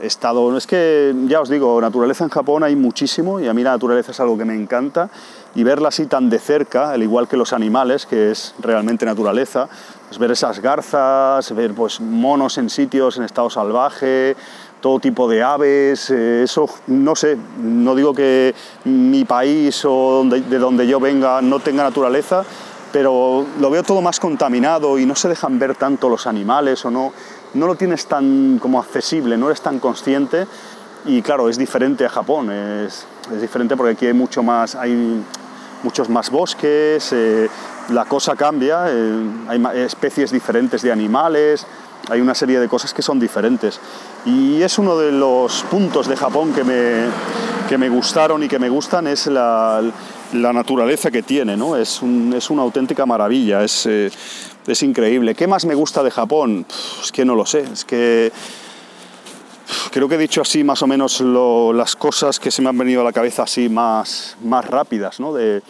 estado, 0.00 0.56
es 0.56 0.66
que 0.66 1.14
ya 1.26 1.40
os 1.40 1.48
digo, 1.48 1.80
naturaleza 1.80 2.24
en 2.24 2.30
Japón 2.30 2.62
hay 2.62 2.76
muchísimo 2.76 3.40
y 3.40 3.48
a 3.48 3.54
mí 3.54 3.62
la 3.62 3.70
naturaleza 3.72 4.12
es 4.12 4.20
algo 4.20 4.38
que 4.38 4.44
me 4.44 4.54
encanta 4.54 5.10
y 5.54 5.64
verla 5.64 5.88
así 5.88 6.06
tan 6.06 6.30
de 6.30 6.38
cerca, 6.38 6.90
al 6.90 7.02
igual 7.02 7.28
que 7.28 7.36
los 7.36 7.52
animales, 7.52 8.06
que 8.06 8.30
es 8.30 8.54
realmente 8.60 9.04
naturaleza, 9.04 9.68
pues 10.08 10.18
ver 10.18 10.30
esas 10.30 10.60
garzas, 10.60 11.54
ver 11.54 11.74
pues 11.74 12.00
monos 12.00 12.58
en 12.58 12.70
sitios 12.70 13.16
en 13.16 13.24
estado 13.24 13.50
salvaje, 13.50 14.36
todo 14.80 14.98
tipo 14.98 15.28
de 15.28 15.42
aves, 15.42 16.10
eh, 16.10 16.42
eso 16.42 16.68
no 16.86 17.14
sé, 17.14 17.36
no 17.58 17.94
digo 17.94 18.14
que 18.14 18.54
mi 18.84 19.24
país 19.24 19.84
o 19.84 20.24
de 20.24 20.58
donde 20.58 20.86
yo 20.86 20.98
venga 21.00 21.40
no 21.42 21.60
tenga 21.60 21.84
naturaleza, 21.84 22.44
pero 22.92 23.46
lo 23.60 23.70
veo 23.70 23.82
todo 23.82 24.02
más 24.02 24.20
contaminado 24.20 24.98
y 24.98 25.06
no 25.06 25.14
se 25.14 25.28
dejan 25.28 25.58
ver 25.58 25.74
tanto 25.76 26.08
los 26.08 26.26
animales 26.26 26.84
o 26.84 26.90
no 26.90 27.12
no 27.54 27.66
lo 27.66 27.74
tienes 27.74 28.06
tan 28.06 28.58
como 28.58 28.78
accesible, 28.78 29.36
no 29.36 29.46
eres 29.46 29.60
tan 29.60 29.78
consciente. 29.78 30.46
Y 31.04 31.20
claro, 31.22 31.48
es 31.48 31.58
diferente 31.58 32.04
a 32.04 32.08
Japón, 32.08 32.50
es, 32.50 33.06
diferente 33.40 33.76
porque 33.76 33.92
aquí 33.92 34.06
hay 34.06 34.12
mucho 34.12 34.42
más, 34.42 34.74
hay 34.74 35.22
muchos 35.82 36.08
más 36.08 36.30
bosques, 36.30 37.12
eh, 37.12 37.48
la 37.90 38.04
cosa 38.04 38.36
cambia, 38.36 38.86
eh, 38.88 39.24
hay 39.48 39.80
especies 39.80 40.30
diferentes 40.30 40.82
de 40.82 40.92
animales, 40.92 41.66
hay 42.08 42.20
una 42.20 42.34
serie 42.34 42.58
de 42.60 42.68
cosas 42.68 42.92
que 42.92 43.02
son 43.02 43.20
diferentes. 43.20 43.80
Y 44.24 44.62
es 44.62 44.78
uno 44.78 44.96
de 44.96 45.12
los 45.12 45.62
puntos 45.64 46.08
de 46.08 46.16
Japón 46.16 46.52
que 46.52 46.64
me, 46.64 47.06
que 47.68 47.78
me 47.78 47.88
gustaron 47.88 48.42
y 48.42 48.48
que 48.48 48.58
me 48.58 48.68
gustan, 48.68 49.06
es 49.06 49.26
la, 49.26 49.82
la 50.32 50.52
naturaleza 50.52 51.10
que 51.10 51.22
tiene, 51.22 51.56
¿no? 51.56 51.76
es, 51.76 52.00
es 52.34 52.50
una 52.50 52.62
auténtica 52.62 53.06
maravilla, 53.06 53.62
es, 53.62 53.86
eh, 53.86 54.10
es 54.66 54.82
increíble. 54.82 55.34
¿Qué 55.34 55.46
más 55.46 55.64
me 55.64 55.74
gusta 55.74 56.02
de 56.02 56.10
Japón? 56.10 56.66
Es 57.02 57.12
que 57.12 57.24
no 57.24 57.34
lo 57.34 57.46
sé, 57.46 57.60
es 57.72 57.84
que 57.84 58.32
creo 59.90 60.08
que 60.08 60.16
he 60.16 60.18
dicho 60.18 60.42
así 60.42 60.64
más 60.64 60.82
o 60.82 60.86
menos 60.86 61.20
las 61.20 61.96
cosas 61.96 62.38
que 62.38 62.50
se 62.50 62.62
me 62.62 62.68
han 62.68 62.78
venido 62.78 63.00
a 63.00 63.04
la 63.04 63.12
cabeza 63.12 63.44
así 63.44 63.68
más, 63.68 64.36
más 64.42 64.64
rápidas, 64.66 65.20
¿no? 65.20 65.32
De, 65.32 65.62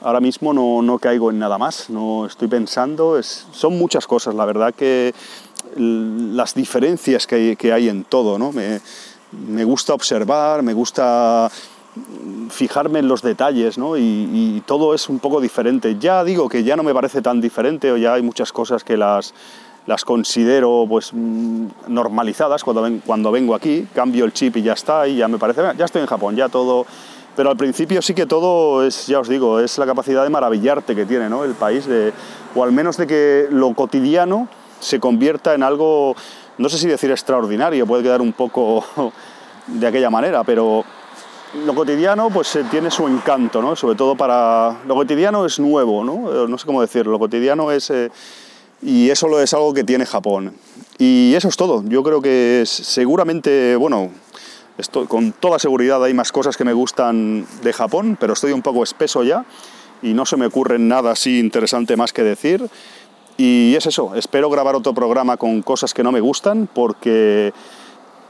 ahora 0.00 0.20
mismo 0.20 0.52
no, 0.52 0.82
no, 0.82 0.98
caigo 0.98 1.30
en 1.30 1.38
nada 1.38 1.58
más, 1.58 1.90
no 1.90 2.26
estoy 2.26 2.48
pensando, 2.48 3.18
es, 3.18 3.46
son 3.52 3.78
muchas 3.78 4.06
cosas, 4.06 4.34
la 4.34 4.44
verdad 4.44 4.74
que 4.74 5.14
las 5.76 6.54
diferencias 6.54 7.26
que 7.26 7.34
hay, 7.34 7.56
que 7.56 7.72
hay 7.72 7.88
en 7.88 8.04
todo, 8.04 8.38
¿no? 8.38 8.52
Me, 8.52 8.80
me 9.32 9.64
gusta 9.64 9.94
observar, 9.94 10.62
me 10.62 10.74
gusta 10.74 11.50
fijarme 12.50 13.00
en 13.00 13.08
los 13.08 13.22
detalles, 13.22 13.76
¿no? 13.78 13.96
Y, 13.96 14.62
todo 14.66 14.94
es 14.94 15.08
un 15.08 15.18
poco 15.18 15.40
diferente. 15.40 15.96
Ya 15.98 16.24
digo 16.24 16.48
que 16.48 16.64
ya 16.64 16.76
no 16.76 16.82
me 16.82 16.94
parece 16.94 17.20
tan 17.20 17.40
diferente 17.40 17.90
o 17.90 17.96
ya 17.96 18.14
hay 18.14 18.22
muchas 18.22 18.52
cosas 18.52 18.84
que 18.84 18.96
las, 18.96 19.34
las 19.86 20.04
considero 20.04 20.86
pues 20.88 21.10
mm, 21.12 21.66
normalizadas 21.88 22.62
cuando, 22.64 22.88
cuando 23.04 23.32
vengo 23.32 23.54
aquí, 23.54 23.86
cambio 23.94 24.24
el 24.24 24.32
chip 24.32 24.56
y 24.56 24.62
ya 24.62 24.74
está, 24.74 25.06
y 25.08 25.16
ya 25.16 25.28
me 25.28 25.38
parece, 25.38 25.62
ya 25.76 25.84
estoy 25.84 26.02
en 26.02 26.08
Japón, 26.08 26.36
ya 26.36 26.48
todo... 26.48 26.86
Pero 27.34 27.48
al 27.48 27.56
principio 27.56 28.02
sí 28.02 28.12
que 28.12 28.26
todo 28.26 28.84
es, 28.86 29.06
ya 29.06 29.18
os 29.18 29.26
digo, 29.26 29.58
es 29.58 29.78
la 29.78 29.86
capacidad 29.86 30.22
de 30.22 30.28
maravillarte 30.28 30.94
que 30.94 31.06
tiene 31.06 31.30
¿no? 31.30 31.44
el 31.44 31.54
país, 31.54 31.86
de, 31.86 32.12
o 32.54 32.62
al 32.62 32.72
menos 32.72 32.98
de 32.98 33.06
que 33.06 33.48
lo 33.50 33.72
cotidiano 33.72 34.48
se 34.80 35.00
convierta 35.00 35.54
en 35.54 35.62
algo, 35.62 36.14
no 36.58 36.68
sé 36.68 36.76
si 36.76 36.88
decir 36.88 37.10
extraordinario, 37.10 37.86
puede 37.86 38.02
quedar 38.02 38.20
un 38.20 38.34
poco 38.34 38.84
de 39.66 39.86
aquella 39.86 40.10
manera, 40.10 40.44
pero 40.44 40.84
lo 41.64 41.74
cotidiano 41.74 42.30
pues 42.30 42.54
eh, 42.56 42.64
tiene 42.70 42.90
su 42.90 43.06
encanto, 43.08 43.62
¿no? 43.62 43.76
Sobre 43.76 43.94
todo 43.94 44.14
para... 44.14 44.80
Lo 44.86 44.94
cotidiano 44.94 45.44
es 45.44 45.58
nuevo, 45.58 46.02
¿no? 46.04 46.44
Eh, 46.44 46.48
no 46.48 46.56
sé 46.56 46.66
cómo 46.66 46.80
decirlo. 46.80 47.12
Lo 47.12 47.18
cotidiano 47.18 47.70
es... 47.70 47.90
Eh, 47.90 48.10
y 48.82 49.10
eso 49.10 49.40
es 49.40 49.54
algo 49.54 49.72
que 49.72 49.84
tiene 49.84 50.04
Japón. 50.06 50.54
Y 50.98 51.34
eso 51.34 51.48
es 51.48 51.56
todo. 51.56 51.82
Yo 51.86 52.02
creo 52.02 52.20
que 52.20 52.64
seguramente, 52.66 53.76
bueno, 53.76 54.10
con 55.08 55.32
toda 55.32 55.58
seguridad 55.58 56.02
hay 56.04 56.14
más 56.14 56.32
cosas 56.32 56.56
que 56.56 56.64
me 56.64 56.72
gustan 56.72 57.46
de 57.62 57.72
Japón, 57.72 58.16
pero 58.20 58.32
estoy 58.32 58.52
un 58.52 58.62
poco 58.62 58.82
espeso 58.82 59.22
ya 59.22 59.44
y 60.02 60.14
no 60.14 60.26
se 60.26 60.36
me 60.36 60.46
ocurre 60.46 60.78
nada 60.78 61.12
así 61.12 61.38
interesante 61.38 61.96
más 61.96 62.12
que 62.12 62.22
decir. 62.22 62.68
Y 63.36 63.74
es 63.76 63.86
eso, 63.86 64.14
espero 64.14 64.50
grabar 64.50 64.74
otro 64.74 64.92
programa 64.92 65.36
con 65.36 65.62
cosas 65.62 65.94
que 65.94 66.02
no 66.02 66.12
me 66.12 66.20
gustan 66.20 66.68
porque 66.72 67.52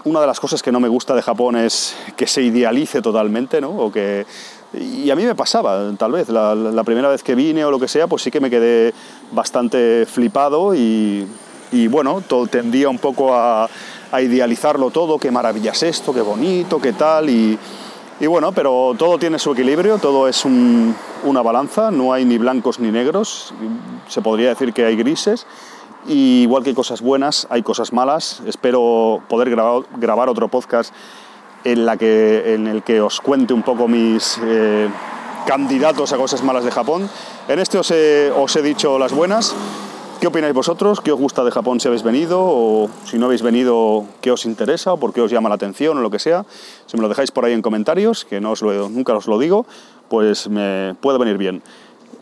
una 0.05 0.21
de 0.21 0.27
las 0.27 0.41
cosas 0.41 0.63
que 0.63 0.73
no 0.73 0.81
me 0.81 0.89
gusta 0.89 1.15
de 1.15 1.23
Japón 1.23 1.57
es 1.57 1.97
que 2.17 2.27
se 2.27 2.43
idealice 2.43 3.03
totalmente, 3.03 3.61
¿no? 3.61 3.71
O 3.71 3.93
que 3.93 4.27
Y 4.75 5.11
a 5.11 5.17
mí 5.17 5.25
me 5.25 5.35
pasaba, 5.35 5.93
tal 5.99 6.13
vez, 6.13 6.29
la, 6.31 6.83
primera 6.85 7.09
vez 7.09 7.23
que 7.23 7.35
vine 7.35 7.65
o 7.65 7.71
lo 7.71 7.79
que 7.79 7.89
sea, 7.89 8.07
pues 8.07 8.23
sí 8.23 8.31
que 8.31 8.41
me 8.41 8.49
quedé 8.49 8.95
bastante 9.33 10.07
flipado 10.07 10.75
y, 10.75 11.27
bueno, 11.91 12.23
todo, 12.27 12.47
tendía 12.47 12.89
un 12.89 12.99
poco 12.99 13.35
a, 13.35 13.69
idealizarlo 14.21 14.91
todo, 14.91 15.19
qué 15.19 15.31
maravilla 15.31 15.73
es 15.73 15.83
esto, 15.83 16.13
qué 16.13 16.21
bonito, 16.21 16.81
qué 16.81 16.93
tal, 16.93 17.29
y, 17.29 17.59
bueno, 18.27 18.53
pero 18.53 18.95
todo 18.99 19.19
tiene 19.19 19.39
su 19.39 19.53
equilibrio, 19.53 19.99
todo 19.99 20.29
es 20.29 20.45
una 20.45 21.43
balanza, 21.43 21.91
no 21.91 22.13
hay 22.13 22.25
ni 22.25 22.39
blancos 22.39 22.79
ni 22.79 22.91
negros, 22.91 23.53
se 24.09 24.23
podría 24.23 24.51
decir 24.51 24.73
que 24.73 24.87
hay 24.87 24.97
grises, 24.97 25.47
y 26.07 26.43
igual 26.43 26.63
que 26.63 26.71
hay 26.71 26.75
cosas 26.75 27.01
buenas, 27.01 27.47
hay 27.51 27.63
cosas 27.63 27.93
malas. 27.93 28.43
Espero 28.47 29.23
poder 29.29 29.51
grabar 29.51 30.29
otro 30.29 30.49
podcast 30.49 30.93
en, 31.65 31.87
la 31.87 31.97
que, 31.97 32.55
en 32.55 32.67
el 32.67 32.83
que 32.83 33.01
os 33.01 33.21
cuente 33.21 33.55
un 33.55 33.63
poco 33.63 33.89
mis 33.89 34.39
eh, 34.45 34.89
candidatos 35.47 36.13
a 36.13 36.17
cosas 36.17 36.43
malas 36.43 36.65
de 36.65 36.71
Japón. 36.71 37.09
En 37.49 37.59
este 37.59 37.79
os 37.79 37.91
he, 37.91 38.63
dicho 38.63 38.99
las 38.99 39.13
buenas. 39.13 39.55
¿Qué 40.21 40.29
opináis 40.29 40.55
vosotros? 40.55 41.01
¿Qué 41.01 41.11
os 41.11 41.19
gusta 41.19 41.43
de 41.43 41.51
Japón 41.51 41.81
si 41.81 41.89
habéis 41.89 42.05
venido? 42.05 42.41
O 42.41 42.89
si 43.05 43.19
no 43.19 43.27
habéis 43.27 43.43
venido, 43.43 44.05
¿qué 44.21 44.31
os 44.31 44.45
interesa? 44.47 44.93
¿O 44.93 44.97
por 44.99 45.13
qué 45.13 45.21
os 45.21 45.33
llama 45.33 45.49
la 45.49 45.57
atención? 45.57 45.99
O 45.99 46.01
lo 46.01 46.11
que 46.11 46.21
sea. 46.21 46.45
Si 46.87 46.97
me 46.97 47.03
lo 47.03 47.09
dejáis 47.09 47.33
por 47.33 47.45
ahí 47.45 47.53
en 47.53 47.63
comentarios, 47.63 48.25
que 48.25 48.41
no 48.41 48.53
os 48.53 48.63
lo, 48.63 48.89
nunca 48.89 49.15
os 49.15 49.27
lo 49.27 49.39
digo, 49.39 49.67
pues 50.09 50.49
me 50.49 50.95
puede 51.01 51.19
venir 51.19 51.39
bien. 51.39 51.63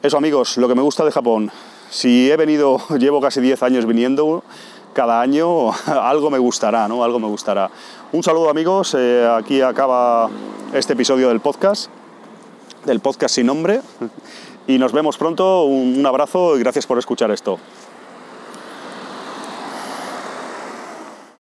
Eso 0.03 0.17
amigos, 0.17 0.57
lo 0.57 0.67
que 0.67 0.75
me 0.75 0.81
gusta 0.81 1.05
de 1.05 1.13
Japón. 1.13 1.51
Si 1.91 2.31
he 2.31 2.37
venido, 2.39 2.81
llevo 2.99 3.21
casi 3.21 3.43
10 3.43 3.63
años 3.65 3.85
viniendo, 3.85 4.45
cada 4.95 5.21
año 5.21 5.71
algo 5.87 6.31
me 6.31 6.39
gustará, 6.39 6.89
¿no? 6.89 7.05
Algo 7.05 7.19
me 7.19 7.27
gustará. 7.27 7.71
Un 8.13 8.25
saludo 8.25 8.51
amigos, 8.51 8.97
eh, 8.99 9.25
aquí 9.39 9.61
acaba 9.61 10.29
este 10.75 10.95
episodio 10.95 11.29
del 11.29 11.39
podcast, 11.39 11.89
del 12.85 12.99
podcast 12.99 13.37
sin 13.37 13.47
nombre, 13.47 13.83
y 14.67 14.79
nos 14.79 14.93
vemos 14.93 15.17
pronto, 15.17 15.63
un 15.63 16.05
abrazo 16.05 16.57
y 16.57 16.59
gracias 16.59 16.89
por 16.89 16.99
escuchar 16.99 17.31
esto. 17.31 17.61